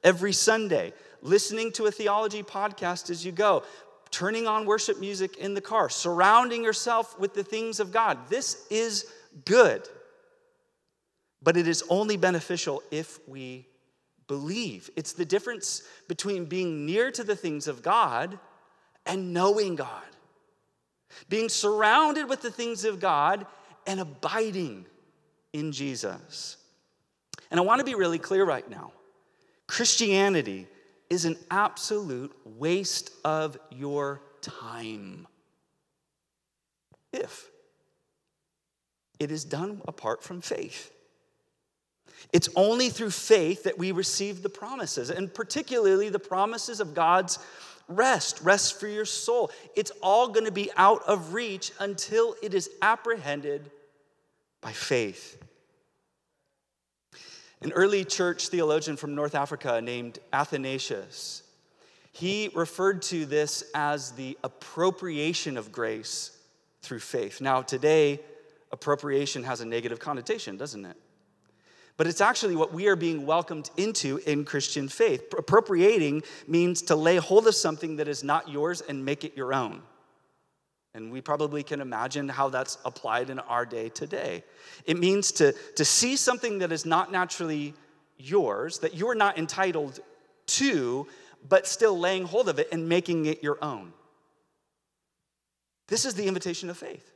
every 0.04 0.34
Sunday, 0.34 0.94
listening 1.22 1.72
to 1.74 1.86
a 1.86 1.92
theology 1.92 2.44
podcast 2.44 3.10
as 3.10 3.26
you 3.26 3.32
go, 3.32 3.64
turning 4.12 4.48
on 4.48 4.66
worship 4.66 5.00
music 5.00 5.38
in 5.38 5.54
the 5.54 5.62
car, 5.62 5.90
surrounding 5.90 6.64
yourself 6.64 7.20
with 7.20 7.34
the 7.34 7.44
things 7.44 7.80
of 7.80 7.92
God. 7.92 8.18
This 8.30 8.66
is 8.70 9.06
good. 9.46 9.88
But 11.42 11.56
it 11.56 11.68
is 11.68 11.84
only 11.90 12.18
beneficial 12.18 12.84
if 12.92 13.20
we 13.28 13.68
believe. 14.28 14.90
It's 14.96 15.14
the 15.14 15.26
difference 15.26 15.84
between 16.08 16.46
being 16.46 16.86
near 16.86 17.12
to 17.12 17.24
the 17.24 17.36
things 17.36 17.68
of 17.68 17.82
God 17.82 18.40
and 19.06 19.34
knowing 19.34 19.76
God, 19.76 20.04
being 21.30 21.50
surrounded 21.50 22.30
with 22.30 22.42
the 22.42 22.52
things 22.52 22.86
of 22.86 23.00
God 23.00 23.46
and 23.88 24.00
abiding 24.00 24.86
in 25.54 25.72
Jesus. 25.72 26.58
And 27.52 27.60
I 27.60 27.64
want 27.64 27.80
to 27.80 27.86
be 27.86 27.96
really 27.96 28.20
clear 28.20 28.46
right 28.46 28.70
now 28.70 28.92
Christianity 29.68 30.68
is 31.10 31.26
an 31.26 31.38
absolute 31.50 32.36
waste 32.46 33.12
of 33.26 33.58
your 33.72 34.22
time. 34.42 35.28
If 37.12 37.50
it 39.20 39.32
is 39.32 39.44
done 39.44 39.82
apart 39.88 40.24
from 40.24 40.42
faith. 40.42 40.92
It's 42.34 42.50
only 42.56 42.90
through 42.90 43.12
faith 43.12 43.64
that 43.64 43.78
we 43.78 43.92
receive 43.92 44.42
the 44.42 44.50
promises, 44.50 45.10
and 45.10 45.34
particularly 45.34 46.10
the 46.10 46.20
promises 46.20 46.80
of 46.80 46.94
God's 46.94 47.40
rest, 47.90 48.40
rest 48.42 48.80
for 48.80 48.88
your 48.88 49.04
soul. 49.04 49.52
It's 49.76 49.92
all 50.02 50.30
going 50.30 50.46
to 50.46 50.52
be 50.52 50.70
out 50.78 51.04
of 51.04 51.34
reach 51.34 51.72
until 51.80 52.36
it 52.42 52.54
is 52.54 52.70
apprehended 52.82 53.70
by 54.62 54.72
faith. 54.72 55.42
An 57.62 57.74
early 57.74 58.06
church 58.06 58.48
theologian 58.48 58.96
from 58.96 59.16
North 59.16 59.36
Africa 59.36 59.82
named 59.82 60.20
Athanasius, 60.32 61.44
he 62.14 62.50
referred 62.56 63.02
to 63.04 63.26
this 63.26 63.64
as 63.76 64.12
the 64.12 64.38
appropriation 64.44 65.58
of 65.58 65.72
grace 65.72 66.38
through 66.82 67.00
faith. 67.00 67.42
Now, 67.42 67.62
today, 67.62 68.22
appropriation 68.72 69.44
has 69.44 69.60
a 69.60 69.66
negative 69.66 70.00
connotation, 70.00 70.56
doesn't 70.56 70.86
it? 70.86 70.96
But 72.00 72.08
it's 72.08 72.22
actually 72.22 72.56
what 72.56 72.74
we 72.74 72.88
are 72.88 72.96
being 72.96 73.26
welcomed 73.26 73.72
into 73.76 74.22
in 74.26 74.46
Christian 74.46 74.88
faith. 74.88 75.34
Appropriating 75.38 76.24
means 76.48 76.82
to 76.84 76.96
lay 76.96 77.18
hold 77.18 77.46
of 77.46 77.56
something 77.56 77.98
that 77.98 78.08
is 78.08 78.24
not 78.24 78.48
yours 78.48 78.80
and 78.80 79.04
make 79.04 79.26
it 79.26 79.36
your 79.36 79.54
own. 79.54 79.82
And 80.94 81.12
we 81.12 81.20
probably 81.20 81.62
can 81.62 81.82
imagine 81.82 82.30
how 82.30 82.48
that's 82.48 82.78
applied 82.86 83.30
in 83.30 83.40
our 83.40 83.66
day 83.66 83.90
today. 83.90 84.46
It 84.86 84.98
means 84.98 85.34
to, 85.34 85.52
to 85.76 85.84
see 85.84 86.16
something 86.16 86.60
that 86.60 86.72
is 86.72 86.86
not 86.86 87.12
naturally 87.12 87.74
yours, 88.18 88.80
that 88.80 88.96
you're 88.96 89.14
not 89.14 89.38
entitled 89.38 90.00
to, 90.46 91.06
but 91.50 91.68
still 91.68 92.00
laying 92.00 92.24
hold 92.24 92.48
of 92.48 92.60
it 92.60 92.70
and 92.72 92.88
making 92.88 93.26
it 93.26 93.44
your 93.44 93.58
own. 93.62 93.92
This 95.90 96.06
is 96.06 96.14
the 96.14 96.28
invitation 96.28 96.70
of 96.70 96.78
faith. 96.78 97.12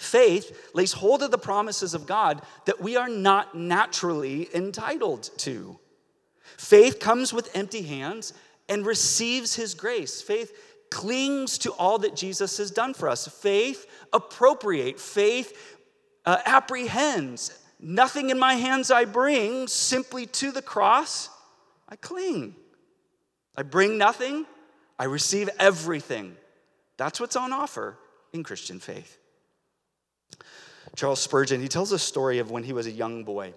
Faith 0.00 0.70
lays 0.72 0.94
hold 0.94 1.22
of 1.22 1.30
the 1.30 1.36
promises 1.36 1.92
of 1.92 2.06
God 2.06 2.40
that 2.64 2.80
we 2.80 2.96
are 2.96 3.10
not 3.10 3.54
naturally 3.54 4.48
entitled 4.54 5.28
to. 5.36 5.78
Faith 6.56 6.98
comes 6.98 7.34
with 7.34 7.54
empty 7.54 7.82
hands 7.82 8.32
and 8.66 8.86
receives 8.86 9.56
his 9.56 9.74
grace. 9.74 10.22
Faith 10.22 10.56
clings 10.90 11.58
to 11.58 11.72
all 11.72 11.98
that 11.98 12.16
Jesus 12.16 12.56
has 12.56 12.70
done 12.70 12.94
for 12.94 13.10
us. 13.10 13.28
Faith 13.28 13.86
appropriate, 14.10 14.98
faith 14.98 15.76
uh, 16.24 16.38
apprehends. 16.46 17.62
Nothing 17.78 18.30
in 18.30 18.38
my 18.38 18.54
hands 18.54 18.90
I 18.90 19.04
bring, 19.04 19.68
simply 19.68 20.24
to 20.26 20.50
the 20.50 20.62
cross 20.62 21.28
I 21.90 21.96
cling. 21.96 22.54
I 23.54 23.64
bring 23.64 23.98
nothing, 23.98 24.46
I 24.98 25.04
receive 25.04 25.50
everything. 25.58 26.36
That's 26.96 27.20
what's 27.20 27.36
on 27.36 27.52
offer 27.52 27.98
in 28.32 28.42
Christian 28.42 28.78
faith. 28.78 29.19
Charles 30.96 31.20
Spurgeon, 31.20 31.60
he 31.60 31.68
tells 31.68 31.92
a 31.92 31.98
story 31.98 32.38
of 32.38 32.50
when 32.50 32.62
he 32.62 32.72
was 32.72 32.86
a 32.86 32.90
young 32.90 33.24
boy. 33.24 33.54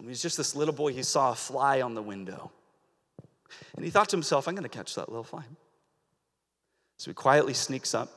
He 0.00 0.06
was 0.06 0.22
just 0.22 0.36
this 0.36 0.56
little 0.56 0.74
boy, 0.74 0.92
he 0.92 1.02
saw 1.02 1.32
a 1.32 1.34
fly 1.34 1.82
on 1.82 1.94
the 1.94 2.02
window. 2.02 2.50
And 3.76 3.84
he 3.84 3.90
thought 3.90 4.08
to 4.10 4.16
himself, 4.16 4.48
I'm 4.48 4.54
going 4.54 4.62
to 4.62 4.68
catch 4.68 4.94
that 4.94 5.08
little 5.08 5.24
fly. 5.24 5.44
So 6.96 7.10
he 7.10 7.14
quietly 7.14 7.54
sneaks 7.54 7.94
up, 7.94 8.10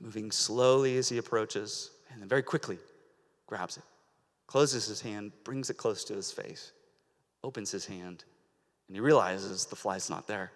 moving 0.00 0.30
slowly 0.30 0.96
as 0.96 1.08
he 1.08 1.18
approaches, 1.18 1.90
and 2.10 2.20
then 2.20 2.28
very 2.28 2.42
quickly 2.42 2.78
grabs 3.46 3.76
it, 3.76 3.82
closes 4.46 4.86
his 4.86 5.00
hand, 5.00 5.32
brings 5.42 5.70
it 5.70 5.76
close 5.76 6.04
to 6.04 6.14
his 6.14 6.30
face, 6.30 6.72
opens 7.42 7.70
his 7.70 7.86
hand, 7.86 8.24
and 8.88 8.96
he 8.96 9.00
realizes 9.00 9.66
the 9.66 9.76
fly's 9.76 10.10
not 10.10 10.26
there. 10.26 10.52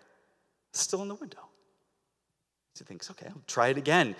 It's 0.71 0.81
still 0.81 1.03
in 1.03 1.09
the 1.09 1.15
window. 1.15 1.49
So 2.75 2.85
he 2.85 2.89
thinks, 2.89 3.11
okay, 3.11 3.27
I'll 3.29 3.43
try 3.47 3.69
it 3.69 3.77
again. 3.77 4.15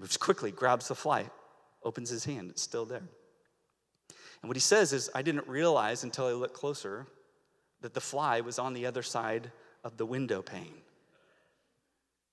Moves 0.00 0.16
quickly, 0.16 0.50
grabs 0.50 0.88
the 0.88 0.94
fly, 0.94 1.26
opens 1.84 2.08
his 2.08 2.24
hand, 2.24 2.50
it's 2.50 2.62
still 2.62 2.86
there. 2.86 3.02
And 4.42 4.48
what 4.48 4.56
he 4.56 4.60
says 4.60 4.94
is, 4.94 5.10
I 5.14 5.20
didn't 5.20 5.46
realize 5.46 6.02
until 6.02 6.26
I 6.26 6.32
looked 6.32 6.54
closer 6.54 7.06
that 7.82 7.92
the 7.92 8.00
fly 8.00 8.40
was 8.40 8.58
on 8.58 8.72
the 8.72 8.86
other 8.86 9.02
side 9.02 9.52
of 9.84 9.98
the 9.98 10.06
window 10.06 10.40
pane. 10.40 10.72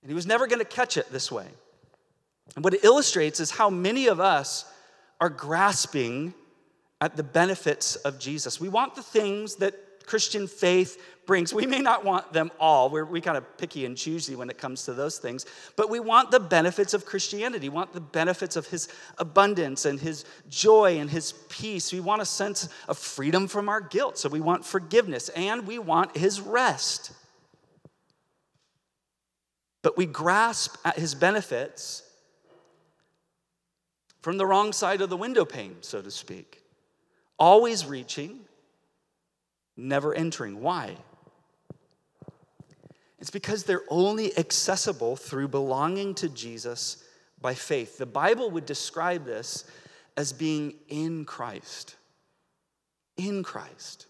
And 0.02 0.10
he 0.10 0.16
was 0.16 0.26
never 0.26 0.48
going 0.48 0.60
to 0.60 0.66
catch 0.66 0.96
it 0.96 1.12
this 1.12 1.30
way. 1.30 1.48
And 2.56 2.64
what 2.64 2.74
it 2.74 2.86
illustrates 2.86 3.42
is 3.42 3.52
how 3.52 3.70
many 3.70 4.08
of 4.08 4.22
us 4.22 4.64
are 5.20 5.30
grasping 5.30 6.34
at 7.02 7.18
the 7.18 7.24
benefits 7.24 7.98
of 7.98 8.18
Jesus. 8.18 8.62
We 8.62 8.70
want 8.70 8.96
the 8.96 9.04
things 9.04 9.56
that 9.56 9.76
Christian 10.08 10.48
faith 10.48 11.00
brings. 11.28 11.54
We 11.54 11.68
may 11.68 11.80
not 11.80 12.04
want 12.04 12.34
them 12.34 12.50
all. 12.60 12.90
We're 12.90 13.06
we 13.06 13.22
kind 13.22 13.38
of 13.38 13.58
picky 13.60 13.86
and 13.86 13.96
choosy 13.96 14.36
when 14.36 14.50
it 14.50 14.58
comes 14.58 14.86
to 14.86 14.94
those 14.94 15.20
things, 15.20 15.46
but 15.76 15.92
we 15.92 16.00
want 16.00 16.32
the 16.32 16.40
benefits 16.40 16.96
of 16.96 17.06
Christianity. 17.06 17.70
We 17.70 17.76
want 17.76 17.94
the 17.94 18.02
benefits 18.02 18.56
of 18.56 18.66
his 18.66 18.88
abundance 19.20 19.86
and 19.86 20.00
his 20.00 20.26
joy 20.50 20.98
and 20.98 21.12
his 21.12 21.34
peace. 21.50 21.94
We 21.94 22.00
want 22.00 22.24
a 22.24 22.26
sense 22.26 22.70
of 22.88 22.98
freedom 22.98 23.48
from 23.48 23.70
our 23.70 23.82
guilt. 23.82 24.18
So 24.18 24.30
we 24.30 24.42
want 24.42 24.66
forgiveness 24.66 25.30
and 25.30 25.68
we 25.68 25.78
want 25.78 26.18
his 26.18 26.42
rest 26.42 27.12
but 29.88 29.96
we 29.96 30.06
grasp 30.06 30.76
at 30.84 30.98
his 30.98 31.16
benefits 31.16 32.04
from 34.22 34.38
the 34.38 34.46
wrong 34.46 34.74
side 34.74 35.00
of 35.00 35.10
the 35.10 35.16
window 35.16 35.46
pane, 35.46 35.78
so 35.80 36.02
to 36.02 36.12
speak. 36.12 36.62
Always 37.40 37.86
reaching, 37.86 38.42
never 39.78 40.14
entering. 40.14 40.60
Why? 40.62 40.98
It's 43.20 43.30
because 43.30 43.64
they're 43.64 43.84
only 43.90 44.38
accessible 44.38 45.16
through 45.16 45.48
belonging 45.48 46.14
to 46.16 46.30
Jesus 46.30 47.04
by 47.42 47.54
faith. 47.54 47.98
The 47.98 48.06
Bible 48.06 48.52
would 48.52 48.66
describe 48.66 49.26
this 49.26 49.66
as 50.16 50.34
being 50.34 50.74
in 50.90 51.26
Christ. 51.26 51.96
In 53.16 53.44
Christ. 53.44 54.08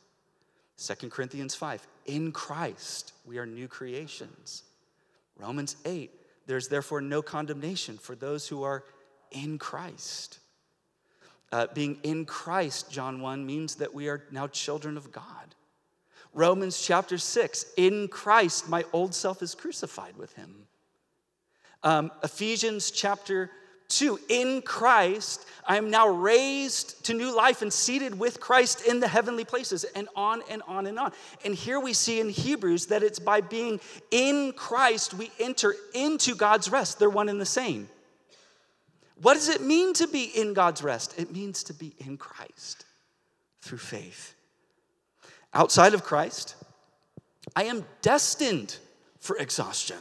2 0.78 1.10
Corinthians 1.10 1.56
5, 1.56 1.88
in 2.06 2.32
Christ 2.32 3.14
we 3.26 3.38
are 3.40 3.46
new 3.46 3.68
creations. 3.68 4.64
Romans 5.36 5.76
8, 5.86 6.12
there's 6.46 6.68
therefore 6.68 7.02
no 7.02 7.22
condemnation 7.22 7.98
for 7.98 8.16
those 8.16 8.48
who 8.48 8.64
are 8.64 8.84
in 9.32 9.58
Christ. 9.58 10.40
Uh, 11.52 11.68
being 11.74 11.98
in 12.04 12.26
Christ, 12.26 12.92
John 12.92 13.22
1, 13.22 13.46
means 13.46 13.76
that 13.76 13.94
we 13.94 14.08
are 14.08 14.24
now 14.32 14.48
children 14.48 14.98
of 14.98 15.12
God. 15.12 15.56
Romans 16.38 16.79
chapter 16.79 17.17
6, 17.17 17.65
in 17.77 18.08
Christ, 18.10 18.70
my 18.70 18.86
old 18.94 19.15
self 19.15 19.41
is 19.41 19.56
crucified 19.56 20.15
with 20.17 20.34
him. 20.34 20.67
Um, 21.82 22.12
Ephesians 22.24 22.91
chapter 22.91 23.50
2, 23.88 24.20
in 24.29 24.62
Christ, 24.62 25.48
I 25.65 25.77
am 25.77 25.89
now 25.89 26.08
raised 26.08 27.03
to 27.06 27.15
new 27.15 27.36
life 27.36 27.63
and 27.63 27.74
seated 27.74 28.20
with 28.20 28.39
Christ 28.39 28.86
in 28.86 29.00
the 29.00 29.08
heavenly 29.08 29.46
places, 29.46 29.84
and 29.84 30.08
on 30.15 30.44
and 30.48 30.62
on 30.67 30.86
and 30.86 31.00
on. 31.00 31.12
And 31.44 31.56
here 31.56 31.79
we 31.79 31.94
see 31.94 32.20
in 32.20 32.29
Hebrews 32.29 32.86
that 32.86 33.01
it's 33.01 33.17
by 33.17 33.41
being 33.41 33.79
in 34.12 34.53
Christ 34.56 35.15
we 35.15 35.32
enter 35.39 35.74
into 35.96 36.36
God's 36.36 36.70
rest. 36.70 37.00
They're 37.00 37.10
one 37.10 37.29
and 37.29 37.41
the 37.41 37.48
same. 37.48 37.89
What 39.24 39.34
does 39.34 39.50
it 39.50 39.62
mean 39.62 39.96
to 39.96 40.08
be 40.08 40.25
in 40.25 40.53
God's 40.53 40.84
rest? 40.84 41.17
It 41.17 41.32
means 41.32 41.63
to 41.63 41.74
be 41.74 41.96
in 41.98 42.17
Christ 42.17 42.86
through 43.63 43.79
faith. 43.79 44.36
Outside 45.54 45.94
of 45.94 46.04
Christ, 46.04 46.56
I 47.56 47.63
am 47.63 47.86
destined 48.01 48.77
for 49.20 49.38
exhaustion. 49.38 49.98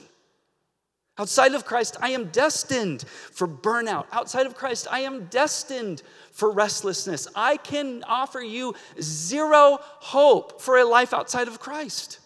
Outside 1.18 1.54
of 1.54 1.64
Christ, 1.64 1.96
I 2.00 2.10
am 2.10 2.26
destined 2.26 3.02
for 3.32 3.48
burnout. 3.48 4.04
Outside 4.12 4.44
of 4.44 4.54
Christ, 4.54 4.86
I 4.90 5.00
am 5.00 5.26
destined 5.26 6.02
for 6.30 6.50
restlessness. 6.50 7.26
I 7.34 7.56
can 7.56 8.04
offer 8.06 8.40
you 8.40 8.74
zero 9.00 9.78
hope 9.80 10.60
for 10.60 10.76
a 10.76 10.84
life 10.84 11.14
outside 11.14 11.48
of 11.48 11.58
Christ. 11.58 12.20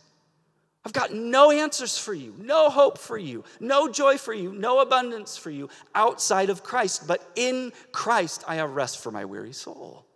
I've 0.84 0.92
got 0.92 1.12
no 1.14 1.50
answers 1.50 1.98
for 1.98 2.14
you, 2.14 2.34
no 2.38 2.70
hope 2.70 2.98
for 2.98 3.18
you, 3.18 3.44
no 3.60 3.88
joy 3.88 4.16
for 4.16 4.32
you, 4.32 4.50
no 4.52 4.80
abundance 4.80 5.36
for 5.36 5.50
you 5.50 5.68
outside 5.94 6.50
of 6.50 6.64
Christ. 6.64 7.06
But 7.06 7.22
in 7.36 7.72
Christ, 7.92 8.42
I 8.48 8.56
have 8.56 8.74
rest 8.74 9.02
for 9.02 9.12
my 9.12 9.24
weary 9.24 9.52
soul. 9.52 10.06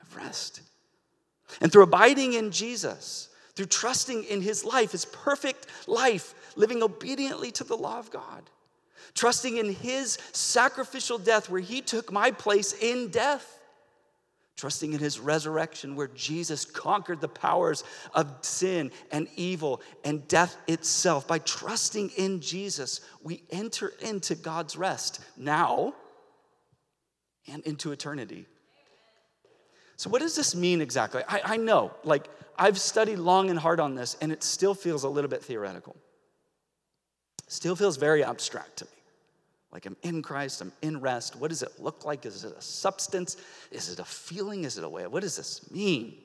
I've 0.00 0.16
rest. 0.16 0.62
And 1.60 1.70
through 1.70 1.84
abiding 1.84 2.34
in 2.34 2.50
Jesus, 2.50 3.28
through 3.54 3.66
trusting 3.66 4.24
in 4.24 4.40
his 4.40 4.64
life, 4.64 4.92
his 4.92 5.04
perfect 5.04 5.66
life, 5.86 6.34
living 6.56 6.82
obediently 6.82 7.50
to 7.52 7.64
the 7.64 7.76
law 7.76 7.98
of 7.98 8.10
God, 8.10 8.42
trusting 9.14 9.56
in 9.56 9.72
his 9.72 10.18
sacrificial 10.32 11.18
death 11.18 11.48
where 11.50 11.60
he 11.60 11.80
took 11.80 12.12
my 12.12 12.30
place 12.30 12.72
in 12.72 13.08
death 13.08 13.54
trusting 14.56 14.92
in 14.92 15.00
his 15.00 15.18
resurrection 15.18 15.96
where 15.96 16.08
Jesus 16.08 16.64
conquered 16.64 17.20
the 17.20 17.28
powers 17.28 17.82
of 18.14 18.32
sin 18.42 18.92
and 19.10 19.28
evil 19.36 19.80
and 20.04 20.26
death 20.28 20.56
itself. 20.68 21.26
By 21.26 21.38
trusting 21.40 22.10
in 22.10 22.40
Jesus, 22.40 23.00
we 23.22 23.42
enter 23.50 23.92
into 24.00 24.34
God's 24.34 24.76
rest 24.76 25.20
now 25.36 25.94
and 27.48 27.62
into 27.64 27.92
eternity. 27.92 28.46
So, 29.96 30.10
what 30.10 30.20
does 30.20 30.34
this 30.34 30.54
mean 30.54 30.80
exactly? 30.80 31.22
I, 31.28 31.40
I 31.44 31.56
know, 31.56 31.92
like, 32.02 32.28
I've 32.58 32.78
studied 32.78 33.18
long 33.18 33.50
and 33.50 33.58
hard 33.58 33.80
on 33.80 33.94
this, 33.94 34.16
and 34.20 34.32
it 34.32 34.42
still 34.42 34.74
feels 34.74 35.04
a 35.04 35.08
little 35.08 35.30
bit 35.30 35.42
theoretical. 35.42 35.96
Still 37.48 37.76
feels 37.76 37.96
very 37.96 38.24
abstract 38.24 38.78
to 38.78 38.84
me. 38.86 38.90
Like 39.72 39.86
I'm 39.86 39.96
in 40.02 40.22
Christ, 40.22 40.60
I'm 40.60 40.72
in 40.82 41.00
rest. 41.00 41.34
What 41.34 41.50
does 41.50 41.62
it 41.62 41.80
look 41.80 42.04
like? 42.04 42.24
Is 42.24 42.44
it 42.44 42.54
a 42.56 42.62
substance? 42.62 43.36
Is 43.72 43.90
it 43.90 43.98
a 43.98 44.04
feeling? 44.04 44.64
Is 44.64 44.78
it 44.78 44.84
a 44.84 44.88
way? 44.88 45.06
What 45.08 45.22
does 45.22 45.36
this 45.36 45.68
mean? 45.72 46.16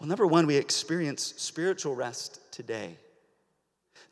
Well, 0.00 0.08
number 0.08 0.26
one, 0.26 0.46
we 0.46 0.56
experience 0.56 1.34
spiritual 1.36 1.94
rest 1.94 2.40
today. 2.50 2.96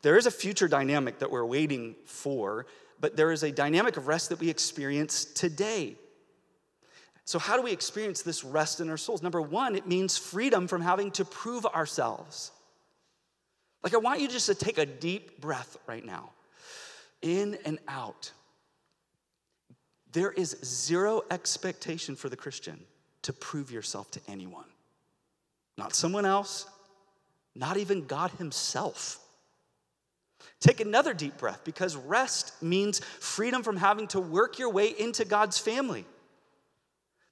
There 0.03 0.15
is 0.15 0.27
a 0.27 0.31
future 0.31 0.67
dynamic 0.67 1.19
that 1.19 1.31
we're 1.31 1.45
waiting 1.45 1.95
for, 2.05 2.67
but 2.99 3.17
there 3.17 3.31
is 3.31 3.41
a 3.41 3.51
dynamic 3.51 3.97
of 3.97 4.07
rest 4.07 4.29
that 4.29 4.39
we 4.39 4.49
experience 4.49 5.25
today. 5.25 5.95
So, 7.27 7.39
how 7.39 7.57
do 7.57 7.61
we 7.61 7.73
experience 7.73 8.21
this 8.21 8.45
rest 8.45 8.79
in 8.79 8.89
our 8.89 8.95
souls? 8.95 9.21
Number 9.21 9.41
one, 9.41 9.75
it 9.75 9.85
means 9.85 10.17
freedom 10.17 10.65
from 10.65 10.81
having 10.81 11.11
to 11.11 11.25
prove 11.25 11.65
ourselves. 11.65 12.51
Like, 13.83 13.93
I 13.93 13.97
want 13.97 14.21
you 14.21 14.29
just 14.29 14.45
to 14.45 14.55
take 14.55 14.77
a 14.77 14.85
deep 14.85 15.41
breath 15.41 15.75
right 15.87 16.05
now 16.05 16.29
in 17.21 17.57
and 17.65 17.79
out. 17.89 18.31
There 20.13 20.31
is 20.31 20.55
zero 20.63 21.21
expectation 21.29 22.15
for 22.15 22.29
the 22.29 22.37
Christian 22.37 22.79
to 23.23 23.33
prove 23.33 23.71
yourself 23.71 24.09
to 24.11 24.21
anyone. 24.29 24.69
Not 25.77 25.93
someone 25.93 26.25
else, 26.25 26.65
not 27.53 27.75
even 27.75 28.05
God 28.05 28.31
Himself. 28.37 29.19
Take 30.61 30.79
another 30.79 31.13
deep 31.13 31.37
breath 31.37 31.59
because 31.65 31.97
rest 31.97 32.53
means 32.63 33.01
freedom 33.19 33.63
from 33.63 33.75
having 33.75 34.07
to 34.07 34.21
work 34.21 34.59
your 34.59 34.69
way 34.69 34.95
into 34.97 35.25
God's 35.25 35.57
family. 35.57 36.05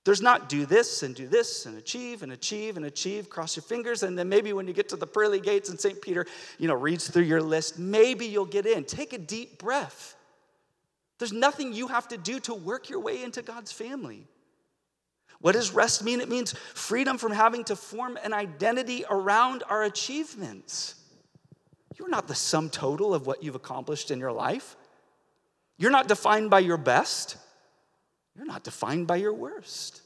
There's 0.05 0.21
not 0.21 0.49
do 0.49 0.67
this 0.67 1.01
and 1.01 1.15
do 1.15 1.27
this 1.27 1.65
and 1.65 1.77
achieve 1.77 2.21
and 2.21 2.31
achieve 2.31 2.77
and 2.77 2.85
achieve, 2.85 3.27
cross 3.27 3.55
your 3.55 3.63
fingers, 3.63 4.03
and 4.03 4.17
then 4.17 4.29
maybe 4.29 4.53
when 4.53 4.67
you 4.67 4.73
get 4.73 4.87
to 4.89 4.95
the 4.95 5.07
pearly 5.07 5.39
gates 5.39 5.69
and 5.69 5.79
St. 5.79 5.99
Peter, 5.99 6.27
you 6.59 6.67
know, 6.67 6.75
reads 6.75 7.09
through 7.09 7.23
your 7.23 7.41
list, 7.41 7.79
maybe 7.79 8.27
you'll 8.27 8.45
get 8.45 8.67
in. 8.67 8.83
Take 8.83 9.13
a 9.13 9.17
deep 9.17 9.57
breath. 9.57 10.15
There's 11.17 11.33
nothing 11.33 11.73
you 11.73 11.87
have 11.87 12.07
to 12.09 12.17
do 12.17 12.39
to 12.41 12.53
work 12.53 12.87
your 12.87 12.99
way 12.99 13.23
into 13.23 13.41
God's 13.41 13.71
family. 13.71 14.27
What 15.39 15.53
does 15.53 15.71
rest 15.71 16.03
mean? 16.03 16.21
It 16.21 16.29
means 16.29 16.53
freedom 16.75 17.17
from 17.17 17.31
having 17.31 17.63
to 17.65 17.75
form 17.75 18.17
an 18.23 18.31
identity 18.31 19.05
around 19.09 19.63
our 19.69 19.83
achievements. 19.83 20.95
You're 21.97 22.09
not 22.09 22.27
the 22.27 22.35
sum 22.35 22.69
total 22.69 23.15
of 23.15 23.25
what 23.25 23.43
you've 23.43 23.55
accomplished 23.55 24.11
in 24.11 24.19
your 24.19 24.31
life. 24.31 24.75
You're 25.77 25.91
not 25.91 26.07
defined 26.07 26.51
by 26.51 26.59
your 26.59 26.77
best. 26.77 27.37
You're 28.35 28.45
not 28.45 28.63
defined 28.63 29.07
by 29.07 29.17
your 29.17 29.33
worst. 29.33 30.01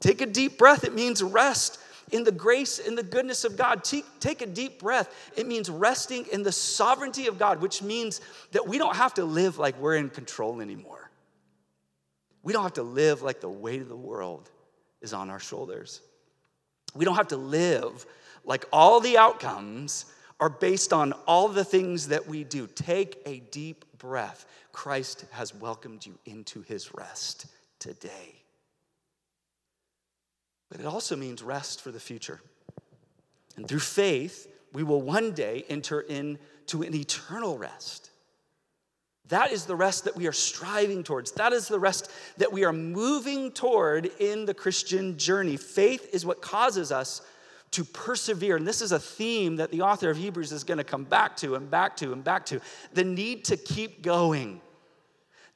Take 0.00 0.20
a 0.20 0.26
deep 0.26 0.58
breath. 0.58 0.84
It 0.84 0.94
means 0.94 1.22
rest 1.22 1.78
in 2.12 2.24
the 2.24 2.32
grace 2.32 2.78
and 2.78 2.96
the 2.96 3.02
goodness 3.02 3.44
of 3.44 3.56
God. 3.56 3.84
Take, 3.84 4.04
take 4.18 4.42
a 4.42 4.46
deep 4.46 4.80
breath. 4.80 5.32
It 5.36 5.46
means 5.46 5.68
resting 5.68 6.26
in 6.32 6.42
the 6.42 6.52
sovereignty 6.52 7.26
of 7.26 7.38
God, 7.38 7.60
which 7.60 7.82
means 7.82 8.20
that 8.52 8.66
we 8.66 8.78
don't 8.78 8.96
have 8.96 9.14
to 9.14 9.24
live 9.24 9.58
like 9.58 9.78
we're 9.78 9.96
in 9.96 10.08
control 10.08 10.60
anymore. 10.60 11.10
We 12.42 12.52
don't 12.52 12.62
have 12.62 12.74
to 12.74 12.82
live 12.82 13.22
like 13.22 13.40
the 13.40 13.50
weight 13.50 13.82
of 13.82 13.88
the 13.88 13.96
world 13.96 14.50
is 15.02 15.12
on 15.12 15.30
our 15.30 15.40
shoulders. 15.40 16.00
We 16.94 17.04
don't 17.04 17.16
have 17.16 17.28
to 17.28 17.36
live 17.36 18.06
like 18.44 18.64
all 18.72 19.00
the 19.00 19.18
outcomes 19.18 20.06
are 20.40 20.48
based 20.48 20.92
on 20.92 21.12
all 21.26 21.48
the 21.48 21.64
things 21.64 22.08
that 22.08 22.26
we 22.26 22.44
do. 22.44 22.66
Take 22.66 23.20
a 23.26 23.40
deep 23.50 23.84
breath. 24.00 24.46
Christ 24.72 25.24
has 25.30 25.54
welcomed 25.54 26.04
you 26.04 26.18
into 26.26 26.62
his 26.62 26.92
rest 26.94 27.46
today. 27.78 28.42
But 30.70 30.80
it 30.80 30.86
also 30.86 31.14
means 31.14 31.42
rest 31.42 31.80
for 31.80 31.92
the 31.92 32.00
future. 32.00 32.40
And 33.56 33.68
through 33.68 33.80
faith, 33.80 34.48
we 34.72 34.82
will 34.82 35.02
one 35.02 35.32
day 35.32 35.64
enter 35.68 36.00
into 36.00 36.82
an 36.82 36.94
eternal 36.94 37.58
rest. 37.58 38.10
That 39.28 39.52
is 39.52 39.64
the 39.64 39.76
rest 39.76 40.04
that 40.04 40.16
we 40.16 40.26
are 40.26 40.32
striving 40.32 41.04
towards. 41.04 41.32
That 41.32 41.52
is 41.52 41.68
the 41.68 41.78
rest 41.78 42.10
that 42.38 42.52
we 42.52 42.64
are 42.64 42.72
moving 42.72 43.52
toward 43.52 44.06
in 44.18 44.44
the 44.44 44.54
Christian 44.54 45.18
journey. 45.18 45.56
Faith 45.56 46.08
is 46.12 46.26
what 46.26 46.42
causes 46.42 46.90
us 46.90 47.22
to 47.72 47.84
persevere. 47.84 48.56
And 48.56 48.66
this 48.66 48.82
is 48.82 48.92
a 48.92 48.98
theme 48.98 49.56
that 49.56 49.70
the 49.70 49.82
author 49.82 50.10
of 50.10 50.16
Hebrews 50.16 50.52
is 50.52 50.64
going 50.64 50.78
to 50.78 50.84
come 50.84 51.04
back 51.04 51.36
to 51.38 51.54
and 51.54 51.70
back 51.70 51.96
to 51.98 52.12
and 52.12 52.24
back 52.24 52.46
to 52.46 52.60
the 52.92 53.04
need 53.04 53.44
to 53.46 53.56
keep 53.56 54.02
going 54.02 54.60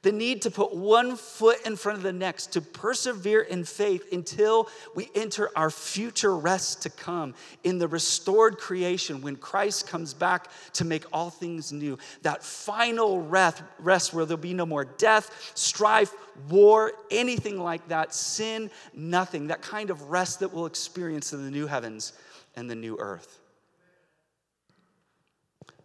the 0.05 0.11
need 0.11 0.43
to 0.43 0.51
put 0.51 0.71
one 0.71 1.15
foot 1.15 1.65
in 1.65 1.75
front 1.75 1.97
of 1.97 2.03
the 2.03 2.13
next, 2.13 2.53
to 2.53 2.61
persevere 2.61 3.41
in 3.41 3.63
faith 3.63 4.13
until 4.13 4.69
we 4.93 5.09
enter 5.15 5.49
our 5.55 5.71
future 5.71 6.37
rest 6.37 6.83
to 6.83 6.91
come 6.91 7.33
in 7.63 7.79
the 7.79 7.87
restored 7.87 8.59
creation 8.59 9.19
when 9.21 9.35
Christ 9.35 9.87
comes 9.87 10.13
back 10.13 10.49
to 10.73 10.85
make 10.85 11.05
all 11.11 11.31
things 11.31 11.73
new. 11.73 11.97
That 12.21 12.43
final 12.43 13.19
rest, 13.19 13.63
rest 13.79 14.13
where 14.13 14.27
there'll 14.27 14.39
be 14.39 14.53
no 14.53 14.67
more 14.67 14.85
death, 14.85 15.51
strife, 15.55 16.13
war, 16.49 16.91
anything 17.09 17.59
like 17.59 17.87
that, 17.87 18.13
sin, 18.13 18.69
nothing. 18.93 19.47
That 19.47 19.63
kind 19.63 19.89
of 19.89 20.03
rest 20.11 20.39
that 20.41 20.53
we'll 20.53 20.67
experience 20.67 21.33
in 21.33 21.43
the 21.43 21.49
new 21.49 21.65
heavens 21.65 22.13
and 22.55 22.69
the 22.69 22.75
new 22.75 22.95
earth. 22.99 23.39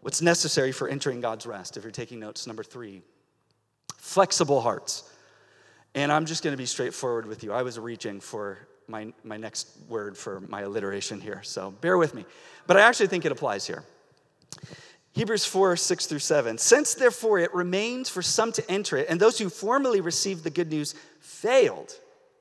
What's 0.02 0.20
necessary 0.20 0.72
for 0.72 0.88
entering 0.88 1.22
God's 1.22 1.46
rest? 1.46 1.78
If 1.78 1.84
you're 1.84 1.90
taking 1.90 2.20
notes, 2.20 2.46
number 2.46 2.62
three 2.62 3.00
flexible 4.10 4.60
hearts. 4.60 5.04
And 5.94 6.10
I'm 6.10 6.26
just 6.26 6.42
going 6.42 6.52
to 6.52 6.58
be 6.58 6.66
straightforward 6.66 7.26
with 7.26 7.44
you. 7.44 7.52
I 7.52 7.62
was 7.62 7.78
reaching 7.78 8.18
for 8.18 8.58
my, 8.88 9.12
my 9.22 9.36
next 9.36 9.68
word 9.88 10.16
for 10.16 10.40
my 10.40 10.62
alliteration 10.62 11.20
here, 11.20 11.42
so 11.44 11.70
bear 11.70 11.96
with 11.96 12.12
me. 12.12 12.24
But 12.66 12.76
I 12.76 12.80
actually 12.80 13.06
think 13.06 13.24
it 13.24 13.30
applies 13.30 13.68
here. 13.68 13.84
Hebrews 15.12 15.44
4, 15.44 15.76
6 15.76 16.06
through 16.06 16.18
7. 16.18 16.58
Since 16.58 16.94
therefore 16.94 17.38
it 17.38 17.54
remains 17.54 18.08
for 18.08 18.20
some 18.20 18.50
to 18.52 18.68
enter 18.68 18.96
it, 18.96 19.06
and 19.08 19.20
those 19.20 19.38
who 19.38 19.48
formerly 19.48 20.00
received 20.00 20.42
the 20.42 20.50
good 20.50 20.70
news 20.70 20.96
failed 21.20 21.94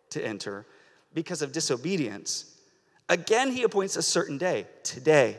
to 0.10 0.26
enter 0.26 0.66
because 1.14 1.44
of 1.44 1.52
disobedience, 1.52 2.58
again 3.10 3.52
he 3.52 3.62
appoints 3.62 3.96
a 3.96 4.02
certain 4.02 4.40
day, 4.40 4.66
today, 4.82 5.38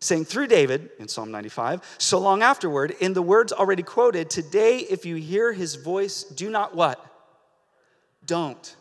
saying 0.00 0.24
through 0.24 0.46
David 0.48 0.90
in 0.98 1.08
Psalm 1.08 1.30
95, 1.30 1.82
so 1.98 2.18
long 2.18 2.42
afterward, 2.42 2.94
in 3.00 3.12
the 3.12 3.22
words 3.22 3.52
already 3.52 3.82
quoted, 3.82 4.30
today 4.30 4.78
if 4.78 5.04
you 5.04 5.16
hear 5.16 5.52
his 5.52 5.74
voice, 5.74 6.22
do 6.24 6.50
not 6.50 6.74
what? 6.74 7.04
Don't. 8.24 8.76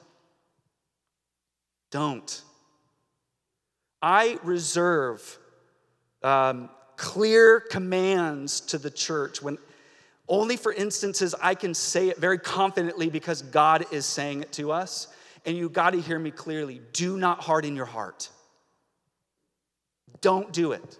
Don't. 1.91 2.41
I 4.01 4.37
reserve 4.43 5.37
um, 6.23 6.69
clear 6.97 7.59
commands 7.59 8.61
to 8.61 8.77
the 8.77 8.91
church 8.91 9.41
when 9.41 9.57
only 10.27 10.57
for 10.57 10.73
instances 10.73 11.35
I 11.39 11.55
can 11.55 11.73
say 11.73 12.09
it 12.09 12.17
very 12.17 12.39
confidently 12.39 13.09
because 13.09 13.41
God 13.41 13.85
is 13.91 14.05
saying 14.05 14.41
it 14.41 14.51
to 14.53 14.71
us. 14.71 15.07
And 15.45 15.55
you 15.55 15.69
got 15.69 15.91
to 15.91 16.01
hear 16.01 16.17
me 16.17 16.31
clearly. 16.31 16.81
Do 16.93 17.17
not 17.17 17.41
harden 17.41 17.75
your 17.75 17.85
heart. 17.85 18.29
Don't 20.21 20.51
do 20.51 20.71
it. 20.71 20.97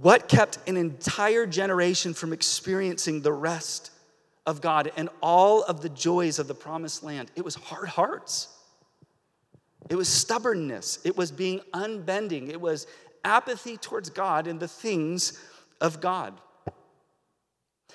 What 0.00 0.28
kept 0.28 0.58
an 0.68 0.76
entire 0.76 1.44
generation 1.44 2.14
from 2.14 2.32
experiencing 2.32 3.20
the 3.20 3.32
rest 3.32 3.90
of 4.46 4.60
God 4.60 4.92
and 4.96 5.08
all 5.20 5.64
of 5.64 5.80
the 5.80 5.88
joys 5.88 6.38
of 6.38 6.46
the 6.46 6.54
promised 6.54 7.02
land? 7.02 7.32
It 7.34 7.44
was 7.44 7.56
hard 7.56 7.88
hearts. 7.88 8.48
It 9.90 9.96
was 9.96 10.08
stubbornness. 10.08 11.00
It 11.04 11.16
was 11.16 11.32
being 11.32 11.60
unbending. 11.74 12.48
It 12.48 12.60
was 12.60 12.86
apathy 13.24 13.76
towards 13.76 14.10
God 14.10 14.46
and 14.46 14.60
the 14.60 14.68
things 14.68 15.36
of 15.80 16.00
God. 16.00 16.34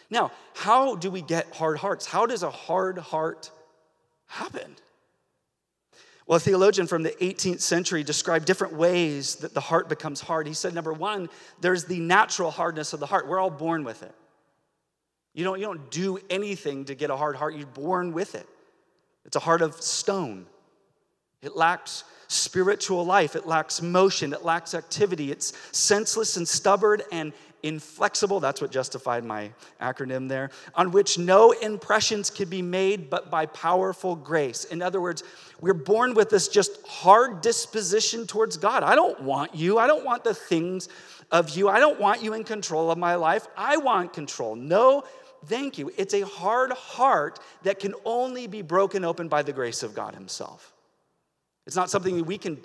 Now, 0.10 0.32
how 0.54 0.96
do 0.96 1.10
we 1.10 1.22
get 1.22 1.56
hard 1.56 1.78
hearts? 1.78 2.06
How 2.06 2.26
does 2.26 2.44
a 2.44 2.52
hard 2.52 2.98
heart 2.98 3.50
happen? 4.26 4.76
Well, 6.34 6.38
a 6.38 6.40
theologian 6.40 6.88
from 6.88 7.04
the 7.04 7.12
18th 7.12 7.62
century 7.62 8.04
described 8.04 8.46
different 8.46 8.74
ways 8.74 9.36
that 9.36 9.54
the 9.54 9.60
heart 9.60 9.88
becomes 9.88 10.20
hard. 10.20 10.48
He 10.48 10.56
said, 10.56 10.74
number 10.74 10.92
one, 10.92 11.30
there's 11.62 11.86
the 11.86 12.00
natural 12.00 12.50
hardness 12.50 12.92
of 12.92 13.00
the 13.00 13.06
heart. 13.06 13.28
We're 13.28 13.40
all 13.40 13.52
born 13.52 13.84
with 13.84 14.02
it. 14.02 14.16
You 15.36 15.44
don't, 15.44 15.60
you 15.60 15.68
don't 15.68 15.92
do 15.92 16.18
anything 16.32 16.86
to 16.86 16.96
get 16.96 17.12
a 17.12 17.16
hard 17.16 17.36
heart, 17.36 17.54
you're 17.54 17.68
born 17.68 18.14
with 18.14 18.34
it. 18.34 18.48
It's 19.26 19.36
a 19.36 19.40
heart 19.40 19.62
of 19.62 19.80
stone. 19.80 20.48
It 21.44 21.56
lacks 21.56 22.04
spiritual 22.30 23.06
life, 23.06 23.36
it 23.36 23.46
lacks 23.46 23.84
motion, 23.84 24.34
it 24.34 24.44
lacks 24.44 24.74
activity. 24.74 25.32
It's 25.32 25.54
senseless 25.72 26.36
and 26.36 26.48
stubborn 26.48 27.04
and 27.12 27.32
inflexible. 27.64 28.42
That's 28.42 28.62
what 28.62 28.72
justified 28.72 29.24
my 29.24 29.52
acronym 29.82 30.28
there. 30.28 30.52
On 30.76 30.92
which 30.92 31.18
no 31.18 31.52
impressions 31.52 32.30
can 32.30 32.50
be 32.50 32.62
made 32.62 33.10
but 33.10 33.32
by 33.32 33.46
powerful 33.48 34.16
grace. 34.16 34.66
In 34.66 34.82
other 34.82 35.02
words, 35.02 35.24
we're 35.62 35.74
born 35.74 36.14
with 36.14 36.30
this 36.30 36.50
just 36.50 36.86
hard 36.86 37.42
disposition 37.42 38.28
towards 38.28 38.58
God. 38.58 38.84
I 38.84 38.96
don't 38.96 39.22
want 39.22 39.56
you. 39.56 39.80
I 39.80 39.88
don't 39.88 40.04
want 40.04 40.24
the 40.26 40.34
things 40.34 40.90
of 41.32 41.52
you. 41.52 41.70
I 41.70 41.80
don't 41.80 42.00
want 42.00 42.22
you 42.22 42.34
in 42.34 42.44
control 42.44 42.92
of 42.92 42.98
my 42.98 43.16
life. 43.16 43.48
I 43.58 43.78
want 43.78 44.14
control. 44.14 44.56
No, 44.56 45.06
thank 45.46 45.78
you. 45.78 45.92
It's 45.98 46.14
a 46.14 46.26
hard 46.26 46.72
heart 46.72 47.40
that 47.64 47.80
can 47.80 47.96
only 48.04 48.46
be 48.46 48.62
broken 48.62 49.06
open 49.06 49.30
by 49.30 49.42
the 49.42 49.54
grace 49.54 49.84
of 49.84 49.96
God 49.96 50.14
Himself. 50.14 50.74
It's 51.66 51.78
not 51.78 51.90
something 51.90 52.18
that 52.18 52.26
we 52.26 52.38
can 52.38 52.62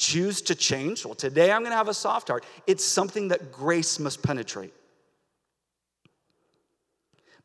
choose 0.00 0.40
to 0.40 0.54
change. 0.54 1.04
Well, 1.04 1.14
today 1.14 1.52
I'm 1.52 1.60
going 1.60 1.72
to 1.72 1.76
have 1.76 1.88
a 1.88 1.94
soft 1.94 2.28
heart. 2.28 2.44
It's 2.66 2.84
something 2.84 3.28
that 3.28 3.52
grace 3.52 3.98
must 3.98 4.22
penetrate. 4.22 4.72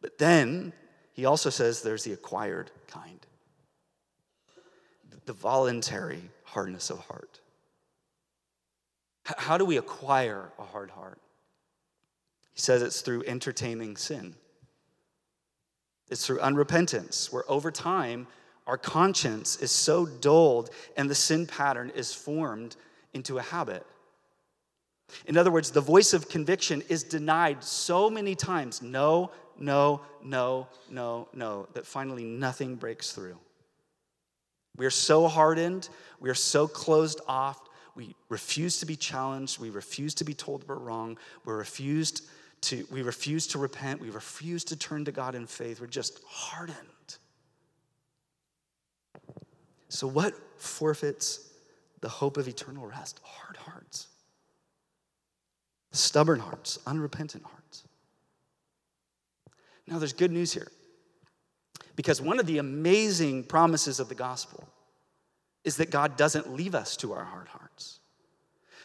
But 0.01 0.17
then 0.17 0.71
he 1.13 1.25
also 1.25 1.49
says 1.49 1.81
there's 1.81 2.05
the 2.05 2.13
acquired 2.13 2.71
kind, 2.87 3.19
the 5.25 5.33
voluntary 5.33 6.21
hardness 6.43 6.89
of 6.89 6.99
heart. 6.99 7.41
How 9.25 9.57
do 9.57 9.65
we 9.65 9.77
acquire 9.77 10.49
a 10.57 10.63
hard 10.63 10.91
heart? 10.91 11.19
He 12.53 12.61
says 12.61 12.81
it's 12.81 13.01
through 13.01 13.23
entertaining 13.25 13.97
sin. 13.97 14.35
It's 16.09 16.25
through 16.25 16.39
unrepentance, 16.39 17.33
where 17.33 17.43
over 17.49 17.71
time 17.71 18.27
our 18.67 18.77
conscience 18.77 19.57
is 19.57 19.71
so 19.71 20.05
dulled 20.05 20.69
and 20.97 21.09
the 21.09 21.15
sin 21.15 21.45
pattern 21.45 21.91
is 21.95 22.13
formed 22.13 22.75
into 23.13 23.37
a 23.37 23.41
habit. 23.41 23.85
In 25.27 25.37
other 25.37 25.51
words, 25.51 25.71
the 25.71 25.81
voice 25.81 26.13
of 26.13 26.29
conviction 26.29 26.81
is 26.89 27.03
denied 27.03 27.63
so 27.63 28.09
many 28.09 28.35
times 28.35 28.81
no, 28.81 29.31
no, 29.57 30.01
no, 30.23 30.67
no, 30.89 31.27
no, 31.33 31.67
that 31.73 31.85
finally 31.85 32.23
nothing 32.23 32.75
breaks 32.75 33.11
through. 33.11 33.37
We 34.77 34.85
are 34.85 34.91
so 34.91 35.27
hardened, 35.27 35.89
we 36.19 36.29
are 36.29 36.35
so 36.35 36.67
closed 36.67 37.21
off, 37.27 37.59
we 37.95 38.15
refuse 38.29 38.79
to 38.79 38.85
be 38.85 38.95
challenged, 38.95 39.59
we 39.59 39.69
refuse 39.69 40.13
to 40.15 40.25
be 40.25 40.33
told 40.33 40.67
we're 40.67 40.75
wrong, 40.75 41.17
we 41.45 41.53
refused 41.53 42.27
to, 42.61 42.85
we 42.91 43.01
refuse 43.01 43.47
to 43.47 43.59
repent, 43.59 44.01
we 44.01 44.09
refuse 44.09 44.63
to 44.65 44.75
turn 44.75 45.05
to 45.05 45.11
God 45.11 45.35
in 45.35 45.45
faith. 45.45 45.79
We're 45.79 45.87
just 45.87 46.19
hardened. 46.27 46.89
So, 49.89 50.07
what 50.07 50.33
forfeits 50.57 51.51
the 52.01 52.09
hope 52.09 52.37
of 52.37 52.47
eternal 52.47 52.85
rest? 52.85 53.19
Hard 53.23 53.57
hearts, 53.57 54.07
stubborn 55.91 56.39
hearts, 56.39 56.79
unrepentant 56.85 57.43
hearts. 57.43 57.83
Now, 59.87 59.99
there's 59.99 60.13
good 60.13 60.31
news 60.31 60.53
here. 60.53 60.67
Because 61.95 62.21
one 62.21 62.39
of 62.39 62.45
the 62.45 62.57
amazing 62.57 63.43
promises 63.43 63.99
of 63.99 64.09
the 64.09 64.15
gospel 64.15 64.67
is 65.63 65.77
that 65.77 65.91
God 65.91 66.17
doesn't 66.17 66.53
leave 66.53 66.75
us 66.75 66.97
to 66.97 67.13
our 67.13 67.23
hard 67.23 67.47
hearts. 67.47 67.99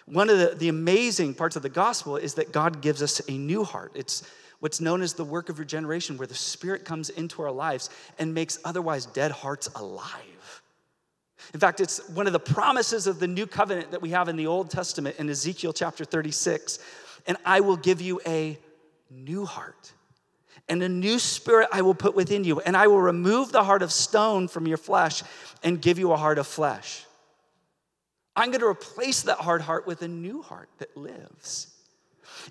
One 0.07 0.31
of 0.31 0.39
the, 0.39 0.55
the 0.57 0.69
amazing 0.69 1.35
parts 1.35 1.57
of 1.57 1.63
the 1.63 1.69
gospel 1.69 2.17
is 2.17 2.35
that 2.35 2.53
God 2.53 2.81
gives 2.81 3.03
us 3.03 3.21
a 3.29 3.33
new 3.33 3.65
heart. 3.65 3.93
It's 3.95 4.23
what's 4.61 4.81
known 4.81 5.03
as 5.03 5.15
the 5.15 5.25
work 5.25 5.49
of 5.49 5.59
regeneration, 5.59 6.17
where 6.17 6.27
the 6.27 6.35
Spirit 6.35 6.85
comes 6.85 7.11
into 7.11 7.43
our 7.43 7.51
lives 7.51 7.91
and 8.19 8.33
makes 8.33 8.59
otherwise 8.65 9.07
dead 9.07 9.31
hearts 9.31 9.69
alive. 9.75 10.30
In 11.55 11.61
fact, 11.61 11.81
it's 11.81 12.07
one 12.11 12.27
of 12.27 12.33
the 12.33 12.41
promises 12.41 13.07
of 13.07 13.19
the 13.19 13.27
new 13.27 13.47
covenant 13.47 13.91
that 13.91 14.03
we 14.03 14.11
have 14.11 14.29
in 14.29 14.37
the 14.37 14.47
Old 14.47 14.71
Testament 14.71 15.17
in 15.19 15.29
Ezekiel 15.29 15.73
chapter 15.73 16.05
36. 16.05 16.79
And 17.27 17.37
I 17.45 17.61
will 17.61 17.77
give 17.77 18.01
you 18.01 18.21
a 18.27 18.59
new 19.11 19.45
heart. 19.45 19.93
And 20.69 20.83
a 20.83 20.89
new 20.89 21.19
spirit 21.19 21.69
I 21.73 21.83
will 21.83 21.95
put 21.95 22.15
within 22.15 22.45
you. 22.45 22.61
And 22.61 22.77
I 22.77 22.87
will 22.87 23.01
remove 23.01 23.53
the 23.53 23.65
heart 23.65 23.83
of 23.83 23.91
stone 23.91 24.47
from 24.47 24.67
your 24.67 24.77
flesh 24.77 25.23
and 25.65 25.83
give 25.83 25.99
you 25.99 26.13
a 26.13 26.17
heart 26.17 26.39
of 26.39 26.47
flesh. 26.47 27.05
I'm 28.37 28.51
going 28.51 28.61
to 28.61 28.67
replace 28.67 29.23
that 29.23 29.39
hard 29.39 29.63
heart 29.63 29.87
with 29.87 30.03
a 30.03 30.09
new 30.09 30.43
heart 30.43 30.69
that 30.79 30.97
lives. 30.97 31.75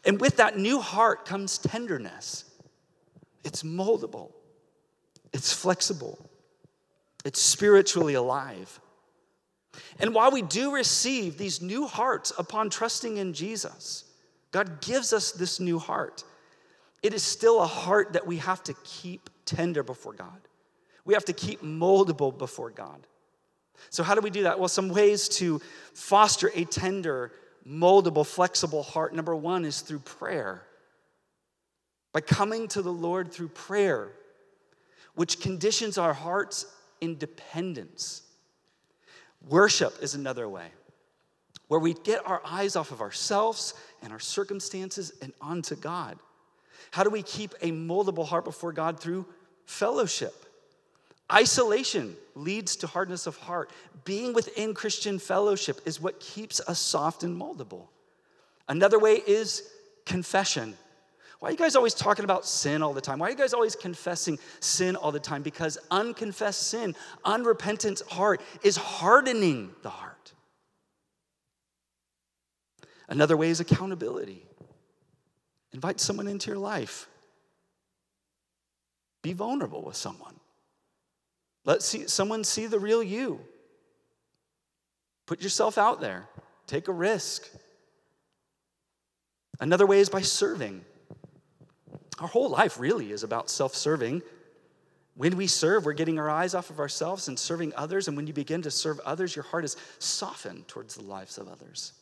And 0.06 0.20
with 0.20 0.38
that 0.38 0.58
new 0.58 0.80
heart 0.80 1.26
comes 1.26 1.58
tenderness. 1.58 2.46
It's 3.44 3.64
moldable, 3.64 4.32
it's 5.34 5.54
flexible, 5.54 6.30
it's 7.26 7.42
spiritually 7.42 8.14
alive. 8.14 8.80
And 10.00 10.14
while 10.14 10.32
we 10.32 10.42
do 10.42 10.74
receive 10.74 11.38
these 11.38 11.62
new 11.62 11.86
hearts 11.86 12.32
upon 12.38 12.70
trusting 12.70 13.18
in 13.18 13.34
Jesus, 13.34 14.06
God 14.52 14.82
gives 14.82 15.14
us 15.14 15.32
this 15.32 15.60
new 15.60 15.80
heart. 15.80 16.24
It 17.04 17.14
is 17.14 17.24
still 17.24 17.62
a 17.62 17.68
heart 17.68 18.14
that 18.14 18.26
we 18.26 18.38
have 18.38 18.64
to 18.64 18.74
keep 18.84 19.30
tender 19.46 19.84
before 19.84 20.14
God. 20.14 20.40
We 21.06 21.14
have 21.14 21.26
to 21.26 21.34
keep 21.34 21.62
moldable 21.62 22.36
before 22.38 22.70
God. 22.70 23.06
So, 23.90 24.04
how 24.04 24.16
do 24.16 24.22
we 24.22 24.30
do 24.30 24.44
that? 24.44 24.60
Well, 24.60 24.68
some 24.68 24.90
ways 24.90 25.30
to 25.30 25.62
foster 25.94 26.52
a 26.54 26.66
tender, 26.66 27.32
moldable, 27.68 28.26
flexible 28.26 28.84
heart. 28.84 29.16
Number 29.16 29.36
one 29.36 29.66
is 29.66 29.82
through 29.82 30.00
prayer. 30.00 30.64
By 32.12 32.22
coming 32.22 32.68
to 32.70 32.82
the 32.82 32.92
Lord 32.92 33.32
through 33.32 33.50
prayer, 33.50 34.10
which 35.16 35.40
conditions 35.40 35.98
our 35.98 36.14
hearts 36.14 36.66
in 37.02 37.18
dependence. 37.18 38.24
Worship 39.48 39.94
is 40.02 40.16
another 40.16 40.48
way 40.48 40.68
where 41.68 41.80
we 41.80 41.94
get 41.94 42.26
our 42.28 42.42
eyes 42.44 42.76
off 42.76 42.92
of 42.92 43.00
ourselves 43.00 43.74
and 44.02 44.12
our 44.12 44.20
circumstances 44.20 45.14
and 45.22 45.32
onto 45.40 45.76
God. 45.76 46.18
How 46.92 47.04
do 47.04 47.10
we 47.10 47.22
keep 47.22 47.54
a 47.62 47.72
moldable 47.72 48.26
heart 48.26 48.44
before 48.44 48.74
God 48.74 49.00
through 49.00 49.26
fellowship? 49.66 50.34
Isolation 51.32 52.16
leads 52.34 52.76
to 52.78 52.88
hardness 52.88 53.28
of 53.28 53.38
heart. 53.38 53.72
Being 54.04 54.34
within 54.34 54.74
Christian 54.74 55.20
fellowship 55.20 55.80
is 55.86 56.02
what 56.02 56.20
keeps 56.20 56.60
us 56.62 56.80
soft 56.80 57.24
and 57.24 57.40
moldable. 57.40 57.88
Another 58.68 58.98
way 58.98 59.22
is 59.28 59.70
confession. 60.06 60.76
Why 61.40 61.50
are 61.50 61.52
you 61.52 61.58
guys 61.58 61.78
always 61.78 61.94
talking 61.94 62.26
about 62.26 62.46
sin 62.46 62.84
all 62.84 62.94
the 62.94 63.00
time? 63.00 63.20
Why 63.20 63.28
are 63.28 63.32
you 63.32 63.38
guys 63.38 63.54
always 63.54 63.76
confessing 63.76 64.38
sin 64.60 64.98
all 64.98 65.12
the 65.12 65.22
time? 65.22 65.42
Because 65.42 65.78
unconfessed 65.90 66.68
sin, 66.68 66.96
unrepentant 67.24 68.02
heart 68.10 68.42
is 68.62 68.76
hardening 68.76 69.72
the 69.82 69.90
heart. 69.90 70.34
Another 73.08 73.38
way 73.38 73.50
is 73.50 73.62
accountability. 73.62 74.46
Invite 75.72 76.02
someone 76.02 76.28
into 76.28 76.52
your 76.52 76.60
life. 76.60 77.08
Be 79.22 79.32
vulnerable 79.34 79.82
with 79.82 79.96
someone. 79.96 80.36
Let 81.64 81.82
see, 81.84 82.08
someone 82.08 82.44
see 82.44 82.68
the 82.68 82.80
real 82.80 83.02
you. 83.02 83.40
Put 85.26 85.42
yourself 85.42 85.78
out 85.78 86.02
there. 86.02 86.28
Take 86.68 86.88
a 86.88 86.94
risk. 86.94 87.48
Another 89.60 89.86
way 89.86 90.00
is 90.00 90.10
by 90.10 90.22
serving. 90.22 90.84
Our 92.20 92.28
whole 92.28 92.50
life 92.50 92.80
really 92.80 93.12
is 93.12 93.24
about 93.24 93.50
self 93.50 93.76
serving. 93.76 94.22
When 95.16 95.36
we 95.36 95.48
serve, 95.48 95.86
we're 95.86 95.94
getting 95.94 96.18
our 96.18 96.30
eyes 96.30 96.54
off 96.54 96.70
of 96.70 96.80
ourselves 96.80 97.28
and 97.28 97.38
serving 97.38 97.74
others. 97.76 98.08
And 98.08 98.16
when 98.16 98.28
you 98.28 98.34
begin 98.34 98.62
to 98.62 98.72
serve 98.72 99.00
others, 99.02 99.36
your 99.36 99.44
heart 99.44 99.66
is 99.66 99.76
softened 100.00 100.68
towards 100.68 100.96
the 100.96 101.04
lives 101.04 101.38
of 101.38 101.50
others 101.50 101.94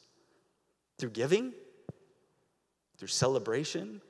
through 0.97 1.09
giving, 1.11 1.53
through 2.97 3.07
celebration. 3.07 4.01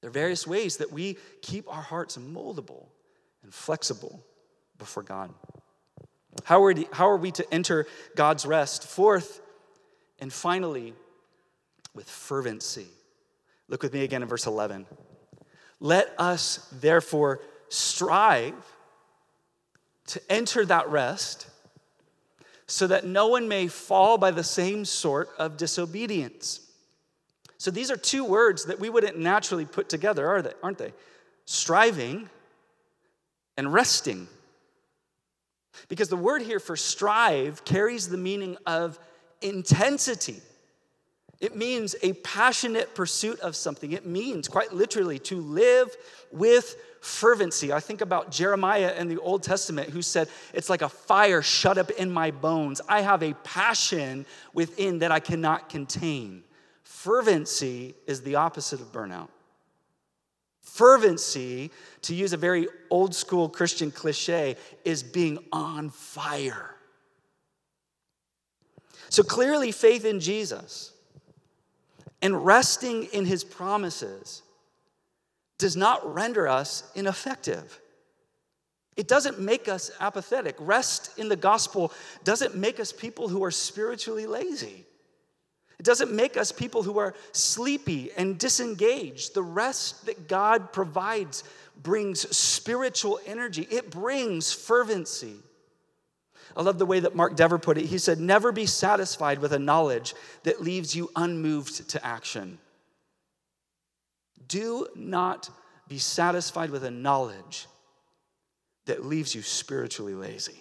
There 0.00 0.08
are 0.08 0.12
various 0.12 0.46
ways 0.46 0.78
that 0.78 0.92
we 0.92 1.18
keep 1.42 1.72
our 1.72 1.82
hearts 1.82 2.16
moldable 2.16 2.86
and 3.42 3.52
flexible 3.52 4.24
before 4.78 5.02
God. 5.02 5.32
How 6.44 6.62
are, 6.62 6.72
we, 6.72 6.88
how 6.92 7.08
are 7.08 7.16
we 7.16 7.30
to 7.32 7.54
enter 7.54 7.86
God's 8.14 8.44
rest? 8.44 8.86
Fourth, 8.86 9.40
and 10.18 10.32
finally, 10.32 10.94
with 11.94 12.08
fervency. 12.08 12.86
Look 13.68 13.82
with 13.82 13.92
me 13.92 14.04
again 14.04 14.22
in 14.22 14.28
verse 14.28 14.46
11. 14.46 14.86
Let 15.80 16.14
us 16.18 16.68
therefore 16.72 17.40
strive 17.68 18.54
to 20.08 20.20
enter 20.30 20.64
that 20.64 20.88
rest 20.88 21.48
so 22.66 22.86
that 22.86 23.04
no 23.04 23.28
one 23.28 23.48
may 23.48 23.68
fall 23.68 24.18
by 24.18 24.30
the 24.30 24.44
same 24.44 24.84
sort 24.84 25.28
of 25.38 25.56
disobedience. 25.56 26.60
So 27.58 27.70
these 27.70 27.90
are 27.90 27.96
two 27.96 28.24
words 28.24 28.66
that 28.66 28.78
we 28.78 28.88
wouldn't 28.88 29.18
naturally 29.18 29.64
put 29.64 29.88
together, 29.88 30.26
are 30.26 30.42
they, 30.42 30.52
aren't 30.62 30.78
they? 30.78 30.92
Striving 31.44 32.28
and 33.56 33.72
resting. 33.72 34.28
Because 35.88 36.08
the 36.08 36.16
word 36.16 36.42
here 36.42 36.60
for 36.60 36.76
strive 36.76 37.64
carries 37.64 38.08
the 38.08 38.16
meaning 38.16 38.56
of 38.66 38.98
intensity. 39.40 40.40
It 41.38 41.54
means 41.54 41.94
a 42.02 42.14
passionate 42.14 42.94
pursuit 42.94 43.38
of 43.40 43.54
something. 43.54 43.92
It 43.92 44.06
means, 44.06 44.48
quite 44.48 44.72
literally, 44.72 45.18
to 45.20 45.36
live 45.36 45.94
with 46.32 46.76
fervency. 47.00 47.72
I 47.72 47.80
think 47.80 48.00
about 48.00 48.30
Jeremiah 48.30 48.94
in 48.96 49.08
the 49.08 49.18
Old 49.18 49.42
Testament 49.42 49.90
who 49.90 50.00
said, 50.00 50.28
It's 50.54 50.70
like 50.70 50.80
a 50.80 50.88
fire 50.88 51.42
shut 51.42 51.76
up 51.76 51.90
in 51.90 52.10
my 52.10 52.30
bones. 52.30 52.80
I 52.88 53.02
have 53.02 53.22
a 53.22 53.34
passion 53.34 54.24
within 54.54 55.00
that 55.00 55.12
I 55.12 55.20
cannot 55.20 55.68
contain. 55.68 56.42
Fervency 56.84 57.94
is 58.06 58.22
the 58.22 58.36
opposite 58.36 58.80
of 58.80 58.90
burnout. 58.90 59.28
Fervency, 60.62 61.70
to 62.02 62.14
use 62.14 62.32
a 62.32 62.38
very 62.38 62.66
old 62.90 63.14
school 63.14 63.48
Christian 63.48 63.90
cliche, 63.90 64.56
is 64.84 65.02
being 65.02 65.38
on 65.52 65.90
fire. 65.90 66.74
So 69.10 69.22
clearly, 69.22 69.70
faith 69.70 70.04
in 70.06 70.18
Jesus 70.18 70.92
and 72.22 72.44
resting 72.44 73.04
in 73.12 73.24
his 73.24 73.44
promises 73.44 74.42
does 75.58 75.76
not 75.76 76.14
render 76.14 76.48
us 76.48 76.90
ineffective. 76.94 77.80
It 78.96 79.08
doesn't 79.08 79.38
make 79.38 79.68
us 79.68 79.90
apathetic. 80.00 80.56
Rest 80.58 81.18
in 81.18 81.28
the 81.28 81.36
gospel 81.36 81.92
doesn't 82.24 82.56
make 82.56 82.80
us 82.80 82.92
people 82.92 83.28
who 83.28 83.44
are 83.44 83.50
spiritually 83.50 84.26
lazy. 84.26 84.86
It 85.78 85.84
doesn't 85.84 86.12
make 86.12 86.38
us 86.38 86.52
people 86.52 86.82
who 86.82 86.98
are 86.98 87.14
sleepy 87.32 88.10
and 88.16 88.38
disengaged. 88.38 89.34
The 89.34 89.42
rest 89.42 90.06
that 90.06 90.28
God 90.28 90.72
provides 90.72 91.44
brings 91.82 92.34
spiritual 92.34 93.20
energy, 93.26 93.68
it 93.70 93.90
brings 93.90 94.50
fervency. 94.52 95.34
I 96.56 96.62
love 96.62 96.78
the 96.78 96.86
way 96.86 97.00
that 97.00 97.14
Mark 97.14 97.36
Dever 97.36 97.58
put 97.58 97.76
it. 97.76 97.84
He 97.84 97.98
said, 97.98 98.18
Never 98.18 98.50
be 98.50 98.64
satisfied 98.64 99.40
with 99.40 99.52
a 99.52 99.58
knowledge 99.58 100.14
that 100.44 100.62
leaves 100.62 100.96
you 100.96 101.10
unmoved 101.14 101.90
to 101.90 102.04
action. 102.04 102.58
Do 104.48 104.86
not 104.94 105.50
be 105.86 105.98
satisfied 105.98 106.70
with 106.70 106.84
a 106.84 106.90
knowledge 106.90 107.66
that 108.86 109.04
leaves 109.04 109.34
you 109.34 109.42
spiritually 109.42 110.14
lazy. 110.14 110.56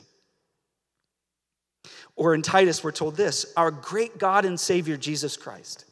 Or 2.18 2.34
in 2.34 2.42
Titus, 2.42 2.84
we're 2.84 2.92
told 2.92 3.16
this 3.16 3.54
our 3.56 3.72
great 3.72 4.18
God 4.18 4.44
and 4.44 4.60
Savior, 4.60 4.98
Jesus 4.98 5.38
Christ, 5.38 5.86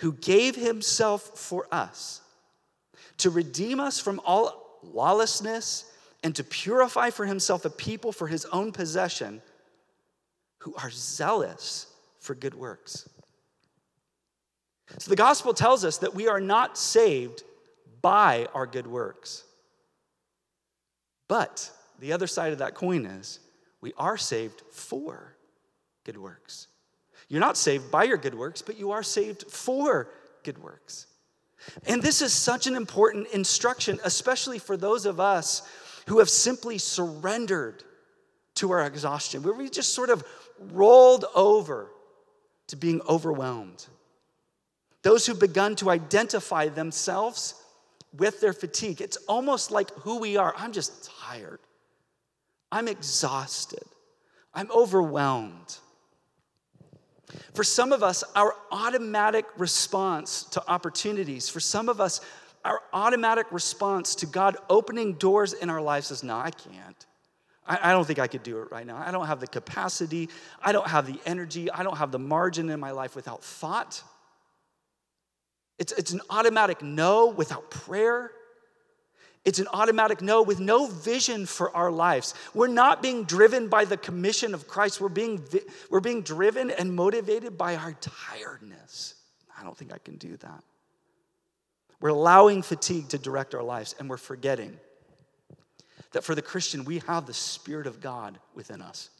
who 0.00 0.12
gave 0.12 0.54
himself 0.54 1.22
for 1.38 1.66
us 1.72 2.20
to 3.18 3.30
redeem 3.30 3.80
us 3.80 3.98
from 3.98 4.20
all 4.24 4.78
lawlessness 4.82 5.89
and 6.22 6.34
to 6.36 6.44
purify 6.44 7.10
for 7.10 7.26
himself 7.26 7.64
a 7.64 7.70
people 7.70 8.12
for 8.12 8.26
his 8.26 8.44
own 8.46 8.72
possession 8.72 9.42
who 10.58 10.74
are 10.76 10.90
zealous 10.90 11.86
for 12.20 12.34
good 12.34 12.54
works. 12.54 13.08
So 14.98 15.08
the 15.08 15.16
gospel 15.16 15.54
tells 15.54 15.84
us 15.84 15.98
that 15.98 16.14
we 16.14 16.28
are 16.28 16.40
not 16.40 16.76
saved 16.76 17.42
by 18.02 18.48
our 18.54 18.66
good 18.66 18.86
works. 18.86 19.44
But 21.28 21.70
the 22.00 22.12
other 22.12 22.26
side 22.26 22.52
of 22.52 22.58
that 22.58 22.74
coin 22.74 23.06
is 23.06 23.38
we 23.80 23.92
are 23.96 24.16
saved 24.16 24.62
for 24.72 25.36
good 26.04 26.18
works. 26.18 26.66
You're 27.28 27.40
not 27.40 27.56
saved 27.56 27.90
by 27.90 28.04
your 28.04 28.16
good 28.16 28.34
works, 28.34 28.62
but 28.62 28.78
you 28.78 28.90
are 28.90 29.04
saved 29.04 29.44
for 29.44 30.08
good 30.42 30.58
works. 30.58 31.06
And 31.86 32.02
this 32.02 32.22
is 32.22 32.32
such 32.32 32.66
an 32.66 32.74
important 32.74 33.28
instruction, 33.28 34.00
especially 34.02 34.58
for 34.58 34.76
those 34.76 35.06
of 35.06 35.20
us 35.20 35.62
who 36.10 36.18
have 36.18 36.28
simply 36.28 36.76
surrendered 36.76 37.84
to 38.56 38.72
our 38.72 38.84
exhaustion, 38.84 39.44
where 39.44 39.54
we 39.54 39.70
just 39.70 39.94
sort 39.94 40.10
of 40.10 40.24
rolled 40.72 41.24
over 41.36 41.88
to 42.66 42.74
being 42.74 43.00
overwhelmed. 43.08 43.86
Those 45.02 45.24
who've 45.24 45.38
begun 45.38 45.76
to 45.76 45.88
identify 45.88 46.66
themselves 46.66 47.54
with 48.18 48.40
their 48.40 48.52
fatigue. 48.52 49.00
It's 49.00 49.18
almost 49.28 49.70
like 49.70 49.88
who 50.00 50.18
we 50.18 50.36
are. 50.36 50.52
I'm 50.56 50.72
just 50.72 51.08
tired. 51.20 51.60
I'm 52.72 52.88
exhausted. 52.88 53.84
I'm 54.52 54.68
overwhelmed. 54.72 55.78
For 57.54 57.62
some 57.62 57.92
of 57.92 58.02
us, 58.02 58.24
our 58.34 58.56
automatic 58.72 59.44
response 59.56 60.42
to 60.50 60.68
opportunities, 60.68 61.48
for 61.48 61.60
some 61.60 61.88
of 61.88 62.00
us, 62.00 62.20
our 62.64 62.80
automatic 62.92 63.46
response 63.50 64.14
to 64.16 64.26
God 64.26 64.56
opening 64.68 65.14
doors 65.14 65.52
in 65.52 65.70
our 65.70 65.80
lives 65.80 66.10
is 66.10 66.22
no, 66.22 66.36
I 66.36 66.50
can't. 66.50 67.06
I, 67.66 67.90
I 67.90 67.92
don't 67.92 68.06
think 68.06 68.18
I 68.18 68.26
could 68.26 68.42
do 68.42 68.60
it 68.60 68.70
right 68.70 68.86
now. 68.86 68.96
I 68.96 69.10
don't 69.10 69.26
have 69.26 69.40
the 69.40 69.46
capacity. 69.46 70.28
I 70.62 70.72
don't 70.72 70.86
have 70.86 71.06
the 71.06 71.18
energy. 71.24 71.70
I 71.70 71.82
don't 71.82 71.96
have 71.96 72.12
the 72.12 72.18
margin 72.18 72.68
in 72.68 72.80
my 72.80 72.90
life 72.90 73.16
without 73.16 73.42
thought. 73.42 74.02
It's, 75.78 75.92
it's 75.92 76.12
an 76.12 76.20
automatic 76.28 76.82
no 76.82 77.28
without 77.28 77.70
prayer. 77.70 78.32
It's 79.46 79.58
an 79.58 79.68
automatic 79.72 80.20
no 80.20 80.42
with 80.42 80.60
no 80.60 80.86
vision 80.86 81.46
for 81.46 81.74
our 81.74 81.90
lives. 81.90 82.34
We're 82.52 82.66
not 82.66 83.02
being 83.02 83.24
driven 83.24 83.68
by 83.68 83.86
the 83.86 83.96
commission 83.96 84.52
of 84.52 84.68
Christ. 84.68 85.00
We're 85.00 85.08
being, 85.08 85.42
we're 85.88 86.00
being 86.00 86.20
driven 86.20 86.70
and 86.70 86.94
motivated 86.94 87.56
by 87.56 87.76
our 87.76 87.94
tiredness. 87.94 89.14
I 89.58 89.64
don't 89.64 89.76
think 89.76 89.94
I 89.94 89.98
can 89.98 90.16
do 90.16 90.36
that. 90.38 90.62
We're 92.00 92.10
allowing 92.10 92.62
fatigue 92.62 93.08
to 93.10 93.18
direct 93.18 93.54
our 93.54 93.62
lives, 93.62 93.94
and 93.98 94.08
we're 94.08 94.16
forgetting 94.16 94.78
that 96.12 96.24
for 96.24 96.34
the 96.34 96.42
Christian, 96.42 96.84
we 96.84 96.98
have 97.06 97.26
the 97.26 97.34
Spirit 97.34 97.86
of 97.86 98.00
God 98.00 98.38
within 98.54 98.82
us. 98.82 99.10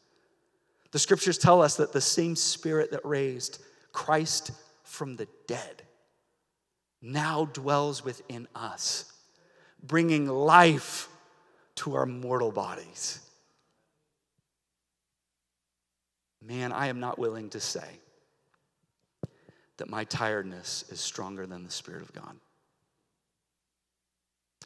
The 0.91 0.99
scriptures 0.99 1.39
tell 1.39 1.63
us 1.63 1.77
that 1.77 1.93
the 1.93 2.01
same 2.01 2.35
Spirit 2.35 2.91
that 2.91 3.05
raised 3.05 3.63
Christ 3.93 4.51
from 4.83 5.17
the 5.17 5.29
dead 5.47 5.83
now 7.03 7.47
dwells 7.53 8.05
within 8.05 8.49
us, 8.55 9.13
bringing 9.83 10.27
life 10.27 11.09
to 11.77 11.95
our 11.95 12.07
mortal 12.07 12.51
bodies. 12.51 13.21
Man, 16.43 16.73
I 16.73 16.89
am 16.89 17.01
not 17.01 17.19
willing 17.19 17.51
to 17.51 17.61
say 17.61 18.01
that 19.77 19.89
my 19.89 20.05
tiredness 20.05 20.85
is 20.91 21.01
stronger 21.01 21.47
than 21.47 21.65
the 21.65 21.71
Spirit 21.71 22.03
of 22.03 22.13
God. 22.13 22.35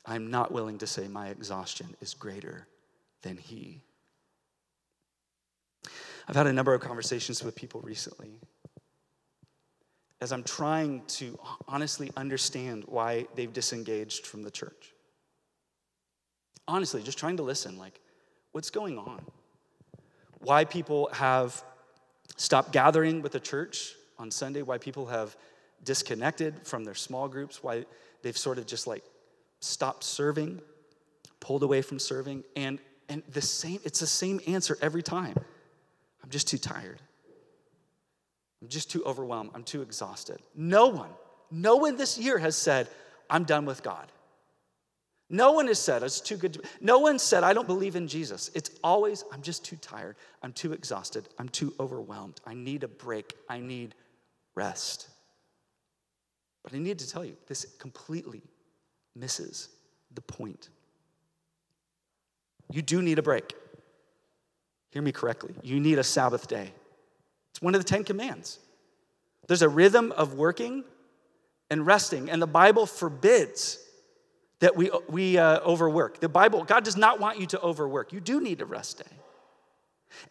I'm 0.06 0.30
not 0.30 0.52
willing 0.52 0.78
to 0.78 0.86
say 0.86 1.08
my 1.08 1.28
exhaustion 1.28 1.96
is 2.00 2.14
greater 2.14 2.66
than 3.22 3.36
He. 3.36 3.82
I've 6.28 6.36
had 6.36 6.46
a 6.46 6.52
number 6.52 6.74
of 6.74 6.80
conversations 6.80 7.42
with 7.42 7.54
people 7.54 7.80
recently. 7.82 8.40
as 10.24 10.32
I'm 10.32 10.42
trying 10.42 11.02
to 11.06 11.38
honestly 11.68 12.10
understand 12.16 12.84
why 12.86 13.26
they've 13.34 13.52
disengaged 13.52 14.26
from 14.26 14.42
the 14.42 14.50
church. 14.50 14.94
Honestly, 16.66 17.02
just 17.02 17.18
trying 17.18 17.36
to 17.36 17.42
listen 17.42 17.76
like, 17.76 18.00
what's 18.52 18.70
going 18.70 18.96
on? 18.96 19.20
Why 20.38 20.64
people 20.64 21.10
have 21.12 21.62
stopped 22.36 22.72
gathering 22.72 23.20
with 23.20 23.32
the 23.32 23.40
church 23.40 23.92
on 24.18 24.30
Sunday, 24.30 24.62
why 24.62 24.78
people 24.78 25.04
have 25.06 25.36
disconnected 25.82 26.66
from 26.66 26.84
their 26.84 26.94
small 26.94 27.28
groups, 27.28 27.62
why 27.62 27.84
they've 28.22 28.38
sort 28.38 28.56
of 28.56 28.64
just 28.66 28.86
like 28.86 29.04
stopped 29.64 30.04
serving, 30.04 30.60
pulled 31.40 31.62
away 31.62 31.82
from 31.82 31.98
serving, 31.98 32.44
and 32.56 32.78
and 33.08 33.22
the 33.30 33.42
same 33.42 33.80
it's 33.84 34.00
the 34.00 34.06
same 34.06 34.40
answer 34.46 34.78
every 34.80 35.02
time. 35.02 35.36
I'm 36.22 36.30
just 36.30 36.48
too 36.48 36.58
tired. 36.58 37.00
I'm 38.62 38.68
just 38.68 38.90
too 38.90 39.04
overwhelmed. 39.04 39.50
I'm 39.54 39.62
too 39.62 39.82
exhausted. 39.82 40.38
No 40.54 40.88
one, 40.88 41.10
no 41.50 41.76
one 41.76 41.96
this 41.96 42.18
year 42.18 42.38
has 42.38 42.56
said, 42.56 42.88
I'm 43.28 43.44
done 43.44 43.66
with 43.66 43.82
God. 43.82 44.10
No 45.28 45.52
one 45.52 45.66
has 45.66 45.78
said, 45.78 46.02
it's 46.02 46.20
too 46.20 46.36
good 46.36 46.54
to 46.54 46.62
No 46.80 46.98
one 46.98 47.18
said, 47.18 47.44
I 47.44 47.52
don't 47.52 47.66
believe 47.66 47.96
in 47.96 48.08
Jesus. 48.08 48.50
It's 48.54 48.70
always, 48.82 49.24
I'm 49.32 49.42
just 49.42 49.64
too 49.64 49.76
tired. 49.76 50.16
I'm 50.42 50.52
too 50.52 50.72
exhausted. 50.72 51.28
I'm 51.38 51.48
too 51.48 51.74
overwhelmed. 51.78 52.40
I 52.46 52.54
need 52.54 52.84
a 52.84 52.88
break. 52.88 53.34
I 53.48 53.60
need 53.60 53.94
rest. 54.54 55.08
But 56.62 56.72
I 56.72 56.78
need 56.78 56.98
to 57.00 57.08
tell 57.08 57.24
you, 57.24 57.36
this 57.46 57.66
completely 57.78 58.42
misses 59.14 59.68
the 60.14 60.20
point. 60.20 60.68
You 62.70 62.82
do 62.82 63.02
need 63.02 63.18
a 63.18 63.22
break. 63.22 63.54
Hear 64.90 65.02
me 65.02 65.12
correctly. 65.12 65.54
You 65.62 65.80
need 65.80 65.98
a 65.98 66.04
Sabbath 66.04 66.48
day. 66.48 66.72
It's 67.50 67.62
one 67.62 67.74
of 67.74 67.80
the 67.80 67.88
Ten 67.88 68.04
Commands. 68.04 68.58
There's 69.46 69.62
a 69.62 69.68
rhythm 69.68 70.12
of 70.12 70.34
working 70.34 70.84
and 71.70 71.86
resting, 71.86 72.30
and 72.30 72.40
the 72.40 72.46
Bible 72.46 72.86
forbids 72.86 73.78
that 74.60 74.76
we, 74.76 74.90
we 75.08 75.36
uh, 75.36 75.60
overwork. 75.60 76.20
The 76.20 76.28
Bible, 76.28 76.64
God 76.64 76.84
does 76.84 76.96
not 76.96 77.20
want 77.20 77.38
you 77.38 77.46
to 77.48 77.60
overwork. 77.60 78.12
You 78.12 78.20
do 78.20 78.40
need 78.40 78.60
a 78.60 78.64
rest 78.64 78.98
day. 78.98 79.16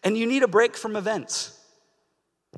And 0.02 0.16
you 0.16 0.26
need 0.26 0.42
a 0.42 0.48
break 0.48 0.76
from 0.76 0.96
events. 0.96 1.58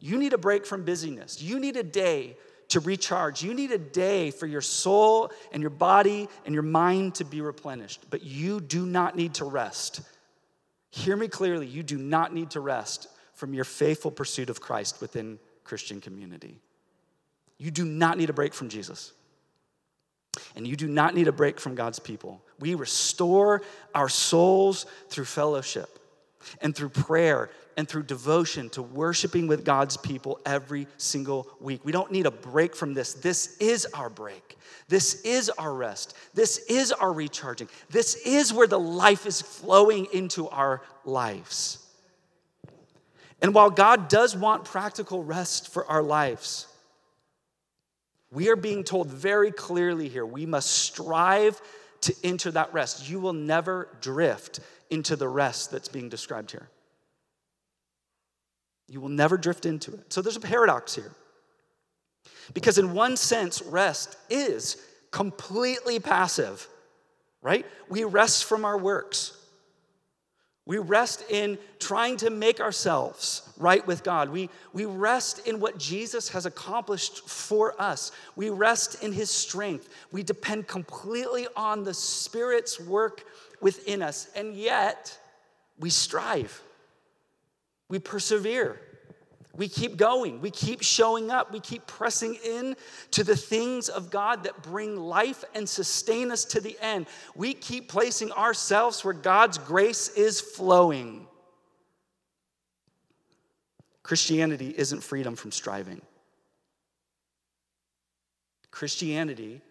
You 0.00 0.16
need 0.16 0.32
a 0.32 0.38
break 0.38 0.64
from 0.64 0.84
busyness. 0.84 1.42
You 1.42 1.58
need 1.58 1.76
a 1.76 1.82
day 1.82 2.36
to 2.68 2.80
recharge. 2.80 3.42
You 3.42 3.54
need 3.54 3.70
a 3.70 3.78
day 3.78 4.30
for 4.30 4.46
your 4.46 4.60
soul 4.60 5.30
and 5.52 5.60
your 5.60 5.70
body 5.70 6.28
and 6.44 6.54
your 6.54 6.62
mind 6.62 7.16
to 7.16 7.24
be 7.24 7.40
replenished. 7.40 8.04
But 8.10 8.22
you 8.22 8.60
do 8.60 8.84
not 8.86 9.16
need 9.16 9.34
to 9.34 9.44
rest. 9.44 10.00
Hear 10.90 11.16
me 11.16 11.28
clearly. 11.28 11.66
You 11.66 11.82
do 11.82 11.98
not 11.98 12.34
need 12.34 12.50
to 12.50 12.60
rest 12.60 13.08
from 13.34 13.54
your 13.54 13.64
faithful 13.64 14.10
pursuit 14.10 14.50
of 14.50 14.60
Christ 14.60 15.00
within 15.00 15.38
Christian 15.62 16.00
community. 16.00 16.58
You 17.58 17.70
do 17.70 17.84
not 17.84 18.18
need 18.18 18.30
a 18.30 18.32
break 18.32 18.54
from 18.54 18.68
Jesus. 18.68 19.12
And 20.54 20.66
you 20.66 20.76
do 20.76 20.86
not 20.86 21.14
need 21.14 21.28
a 21.28 21.32
break 21.32 21.60
from 21.60 21.74
God's 21.74 21.98
people. 21.98 22.42
We 22.58 22.74
restore 22.74 23.62
our 23.94 24.08
souls 24.08 24.86
through 25.08 25.24
fellowship 25.24 25.98
and 26.60 26.74
through 26.74 26.90
prayer 26.90 27.50
and 27.76 27.88
through 27.88 28.04
devotion 28.04 28.70
to 28.70 28.82
worshiping 28.82 29.46
with 29.46 29.64
God's 29.64 29.96
people 29.96 30.40
every 30.46 30.86
single 30.96 31.48
week. 31.60 31.84
We 31.84 31.92
don't 31.92 32.10
need 32.10 32.26
a 32.26 32.30
break 32.30 32.74
from 32.74 32.94
this. 32.94 33.14
This 33.14 33.56
is 33.58 33.86
our 33.92 34.08
break. 34.08 34.56
This 34.88 35.22
is 35.22 35.50
our 35.50 35.74
rest. 35.74 36.14
This 36.32 36.58
is 36.68 36.92
our 36.92 37.12
recharging. 37.12 37.68
This 37.90 38.14
is 38.24 38.52
where 38.52 38.66
the 38.66 38.78
life 38.78 39.26
is 39.26 39.42
flowing 39.42 40.06
into 40.12 40.48
our 40.48 40.82
lives. 41.04 41.78
And 43.42 43.52
while 43.52 43.70
God 43.70 44.08
does 44.08 44.34
want 44.36 44.64
practical 44.64 45.22
rest 45.22 45.72
for 45.72 45.86
our 45.86 46.02
lives, 46.02 46.66
we 48.30 48.48
are 48.48 48.56
being 48.56 48.84
told 48.84 49.08
very 49.08 49.50
clearly 49.50 50.08
here 50.08 50.24
we 50.24 50.46
must 50.46 50.70
strive 50.70 51.60
to 52.02 52.14
enter 52.24 52.50
that 52.52 52.72
rest. 52.72 53.08
You 53.08 53.20
will 53.20 53.32
never 53.32 53.88
drift 54.00 54.60
into 54.90 55.16
the 55.16 55.28
rest 55.28 55.70
that's 55.70 55.88
being 55.88 56.08
described 56.08 56.50
here. 56.50 56.68
You 58.88 59.00
will 59.00 59.08
never 59.08 59.36
drift 59.36 59.66
into 59.66 59.92
it. 59.92 60.12
So 60.12 60.22
there's 60.22 60.36
a 60.36 60.40
paradox 60.40 60.94
here. 60.94 61.12
Because, 62.54 62.78
in 62.78 62.92
one 62.92 63.16
sense, 63.16 63.62
rest 63.62 64.16
is 64.30 64.76
completely 65.10 65.98
passive, 65.98 66.68
right? 67.42 67.66
We 67.88 68.04
rest 68.04 68.44
from 68.44 68.64
our 68.64 68.78
works. 68.78 69.36
We 70.66 70.78
rest 70.78 71.24
in 71.30 71.58
trying 71.78 72.16
to 72.18 72.30
make 72.30 72.60
ourselves 72.60 73.48
right 73.56 73.86
with 73.86 74.02
God. 74.02 74.30
We, 74.30 74.50
we 74.72 74.84
rest 74.84 75.46
in 75.46 75.60
what 75.60 75.78
Jesus 75.78 76.28
has 76.30 76.44
accomplished 76.44 77.28
for 77.28 77.80
us. 77.80 78.10
We 78.34 78.50
rest 78.50 79.02
in 79.02 79.12
his 79.12 79.30
strength. 79.30 79.88
We 80.10 80.24
depend 80.24 80.66
completely 80.66 81.46
on 81.56 81.84
the 81.84 81.94
Spirit's 81.94 82.80
work 82.80 83.24
within 83.60 84.02
us. 84.02 84.28
And 84.34 84.54
yet, 84.54 85.16
we 85.78 85.88
strive, 85.88 86.60
we 87.88 87.98
persevere. 87.98 88.80
We 89.56 89.68
keep 89.68 89.96
going. 89.96 90.40
We 90.40 90.50
keep 90.50 90.82
showing 90.82 91.30
up. 91.30 91.52
We 91.52 91.60
keep 91.60 91.86
pressing 91.86 92.36
in 92.44 92.76
to 93.12 93.24
the 93.24 93.36
things 93.36 93.88
of 93.88 94.10
God 94.10 94.44
that 94.44 94.62
bring 94.62 94.96
life 94.96 95.44
and 95.54 95.66
sustain 95.66 96.30
us 96.30 96.44
to 96.46 96.60
the 96.60 96.76
end. 96.80 97.06
We 97.34 97.54
keep 97.54 97.88
placing 97.88 98.32
ourselves 98.32 99.02
where 99.04 99.14
God's 99.14 99.56
grace 99.56 100.08
is 100.08 100.40
flowing. 100.40 101.26
Christianity 104.02 104.74
isn't 104.76 105.02
freedom 105.02 105.34
from 105.36 105.52
striving. 105.52 106.02
Christianity 108.70 109.62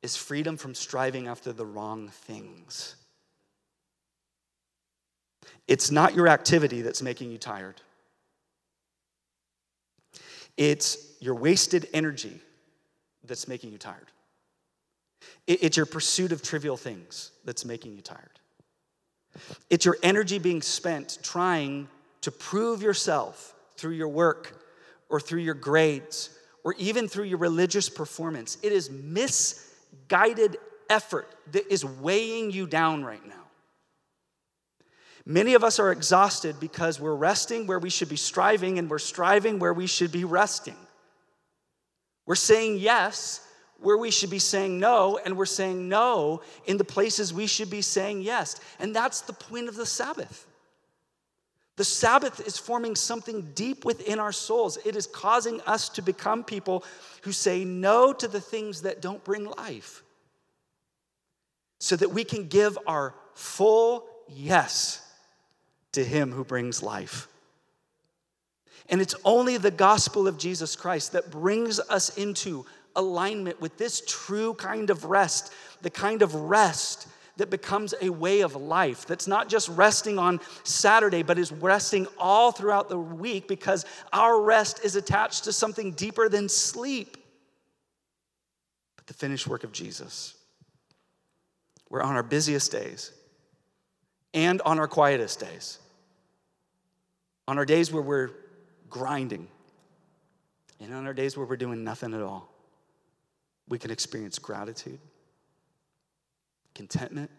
is 0.00 0.16
freedom 0.16 0.56
from 0.56 0.74
striving 0.74 1.26
after 1.26 1.52
the 1.52 1.66
wrong 1.66 2.08
things. 2.08 2.96
It's 5.68 5.90
not 5.90 6.14
your 6.14 6.28
activity 6.28 6.82
that's 6.82 7.02
making 7.02 7.30
you 7.30 7.38
tired. 7.38 7.80
It's 10.56 10.98
your 11.20 11.34
wasted 11.34 11.88
energy 11.94 12.40
that's 13.24 13.48
making 13.48 13.72
you 13.72 13.78
tired. 13.78 14.08
It's 15.46 15.76
your 15.76 15.86
pursuit 15.86 16.32
of 16.32 16.42
trivial 16.42 16.76
things 16.76 17.30
that's 17.44 17.64
making 17.64 17.94
you 17.94 18.02
tired. 18.02 18.40
It's 19.70 19.84
your 19.84 19.96
energy 20.02 20.38
being 20.38 20.62
spent 20.62 21.18
trying 21.22 21.88
to 22.20 22.30
prove 22.30 22.82
yourself 22.82 23.54
through 23.76 23.92
your 23.92 24.08
work 24.08 24.64
or 25.08 25.20
through 25.20 25.40
your 25.40 25.54
grades 25.54 26.30
or 26.64 26.74
even 26.78 27.08
through 27.08 27.24
your 27.24 27.38
religious 27.38 27.88
performance. 27.88 28.58
It 28.62 28.72
is 28.72 28.90
misguided 28.90 30.58
effort 30.90 31.28
that 31.52 31.72
is 31.72 31.84
weighing 31.84 32.50
you 32.50 32.66
down 32.66 33.04
right 33.04 33.24
now. 33.26 33.41
Many 35.24 35.54
of 35.54 35.62
us 35.62 35.78
are 35.78 35.92
exhausted 35.92 36.58
because 36.58 36.98
we're 36.98 37.14
resting 37.14 37.66
where 37.66 37.78
we 37.78 37.90
should 37.90 38.08
be 38.08 38.16
striving 38.16 38.78
and 38.78 38.90
we're 38.90 38.98
striving 38.98 39.58
where 39.58 39.72
we 39.72 39.86
should 39.86 40.10
be 40.10 40.24
resting. 40.24 40.76
We're 42.26 42.34
saying 42.34 42.78
yes 42.78 43.46
where 43.78 43.98
we 43.98 44.10
should 44.10 44.30
be 44.30 44.38
saying 44.38 44.78
no, 44.78 45.18
and 45.24 45.36
we're 45.36 45.44
saying 45.44 45.88
no 45.88 46.40
in 46.66 46.76
the 46.76 46.84
places 46.84 47.34
we 47.34 47.48
should 47.48 47.70
be 47.70 47.82
saying 47.82 48.22
yes. 48.22 48.60
And 48.78 48.94
that's 48.94 49.22
the 49.22 49.32
point 49.32 49.68
of 49.68 49.74
the 49.74 49.86
Sabbath. 49.86 50.46
The 51.76 51.84
Sabbath 51.84 52.46
is 52.46 52.58
forming 52.58 52.94
something 52.94 53.50
deep 53.54 53.84
within 53.84 54.20
our 54.20 54.30
souls. 54.30 54.78
It 54.84 54.94
is 54.94 55.06
causing 55.06 55.60
us 55.62 55.88
to 55.90 56.02
become 56.02 56.44
people 56.44 56.84
who 57.22 57.32
say 57.32 57.64
no 57.64 58.12
to 58.12 58.28
the 58.28 58.40
things 58.40 58.82
that 58.82 59.02
don't 59.02 59.24
bring 59.24 59.46
life 59.46 60.02
so 61.80 61.96
that 61.96 62.10
we 62.10 62.22
can 62.22 62.46
give 62.46 62.78
our 62.86 63.14
full 63.34 64.06
yes 64.28 65.00
to 65.92 66.04
him 66.04 66.32
who 66.32 66.44
brings 66.44 66.82
life. 66.82 67.28
And 68.88 69.00
it's 69.00 69.14
only 69.24 69.56
the 69.58 69.70
gospel 69.70 70.26
of 70.26 70.38
Jesus 70.38 70.76
Christ 70.76 71.12
that 71.12 71.30
brings 71.30 71.78
us 71.80 72.16
into 72.16 72.66
alignment 72.96 73.60
with 73.60 73.78
this 73.78 74.02
true 74.06 74.54
kind 74.54 74.90
of 74.90 75.04
rest, 75.04 75.52
the 75.82 75.90
kind 75.90 76.22
of 76.22 76.34
rest 76.34 77.08
that 77.38 77.48
becomes 77.48 77.94
a 78.02 78.10
way 78.10 78.40
of 78.40 78.54
life 78.54 79.06
that's 79.06 79.26
not 79.26 79.48
just 79.48 79.68
resting 79.70 80.18
on 80.18 80.40
Saturday, 80.64 81.22
but 81.22 81.38
is 81.38 81.50
resting 81.50 82.06
all 82.18 82.52
throughout 82.52 82.88
the 82.88 82.98
week 82.98 83.48
because 83.48 83.86
our 84.12 84.42
rest 84.42 84.84
is 84.84 84.96
attached 84.96 85.44
to 85.44 85.52
something 85.52 85.92
deeper 85.92 86.28
than 86.28 86.48
sleep. 86.48 87.16
But 88.96 89.06
the 89.06 89.14
finished 89.14 89.46
work 89.46 89.64
of 89.64 89.72
Jesus. 89.72 90.34
We're 91.88 92.02
on 92.02 92.14
our 92.14 92.22
busiest 92.22 92.72
days 92.72 93.12
and 94.34 94.60
on 94.62 94.78
our 94.78 94.88
quietest 94.88 95.40
days 95.40 95.78
on 97.48 97.58
our 97.58 97.64
days 97.64 97.92
where 97.92 98.02
we're 98.02 98.30
grinding, 98.88 99.48
and 100.80 100.94
on 100.94 101.06
our 101.06 101.14
days 101.14 101.36
where 101.36 101.46
we're 101.46 101.56
doing 101.56 101.84
nothing 101.84 102.14
at 102.14 102.22
all, 102.22 102.52
we 103.68 103.78
can 103.78 103.90
experience 103.90 104.38
gratitude, 104.38 104.98
contentment, 106.74 107.30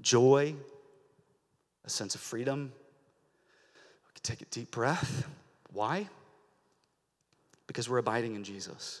joy, 0.00 0.54
a 1.84 1.90
sense 1.90 2.14
of 2.14 2.20
freedom. 2.20 2.72
We 4.06 4.12
can 4.14 4.22
take 4.22 4.42
a 4.42 4.50
deep 4.50 4.70
breath. 4.70 5.26
Why? 5.72 6.08
because 7.70 7.88
we're 7.88 7.98
abiding 7.98 8.34
in 8.34 8.42
Jesus. 8.42 9.00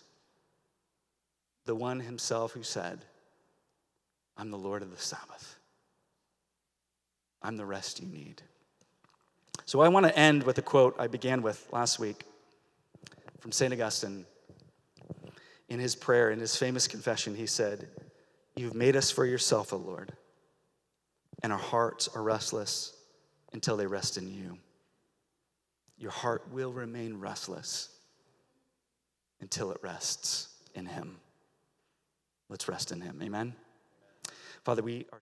The 1.64 1.74
one 1.74 1.98
himself 1.98 2.52
who 2.52 2.62
said, 2.62 3.04
I'm 4.36 4.52
the 4.52 4.56
Lord 4.56 4.82
of 4.82 4.92
the 4.92 4.96
Sabbath. 4.96 5.58
I'm 7.42 7.56
the 7.56 7.64
rest 7.64 7.98
you 7.98 8.06
need. 8.06 8.42
So 9.64 9.80
I 9.80 9.88
want 9.88 10.06
to 10.06 10.18
end 10.18 10.42
with 10.42 10.58
a 10.58 10.62
quote 10.62 10.96
I 10.98 11.06
began 11.06 11.42
with 11.42 11.66
last 11.72 11.98
week 11.98 12.24
from 13.40 13.52
St. 13.52 13.72
Augustine. 13.72 14.26
In 15.68 15.78
his 15.78 15.94
prayer, 15.94 16.30
in 16.30 16.40
his 16.40 16.56
famous 16.56 16.88
confession, 16.88 17.36
he 17.36 17.46
said, 17.46 17.88
You've 18.56 18.74
made 18.74 18.96
us 18.96 19.10
for 19.10 19.24
yourself, 19.24 19.72
O 19.72 19.76
Lord, 19.76 20.12
and 21.42 21.52
our 21.52 21.58
hearts 21.58 22.08
are 22.08 22.22
restless 22.22 22.92
until 23.52 23.76
they 23.76 23.86
rest 23.86 24.18
in 24.18 24.28
you. 24.28 24.58
Your 25.96 26.10
heart 26.10 26.50
will 26.50 26.72
remain 26.72 27.18
restless 27.18 27.90
until 29.40 29.70
it 29.70 29.78
rests 29.82 30.48
in 30.74 30.86
him. 30.86 31.18
Let's 32.48 32.68
rest 32.68 32.90
in 32.90 33.00
him. 33.00 33.20
Amen. 33.22 33.54
Father, 34.64 34.82
we 34.82 35.06
are. 35.12 35.20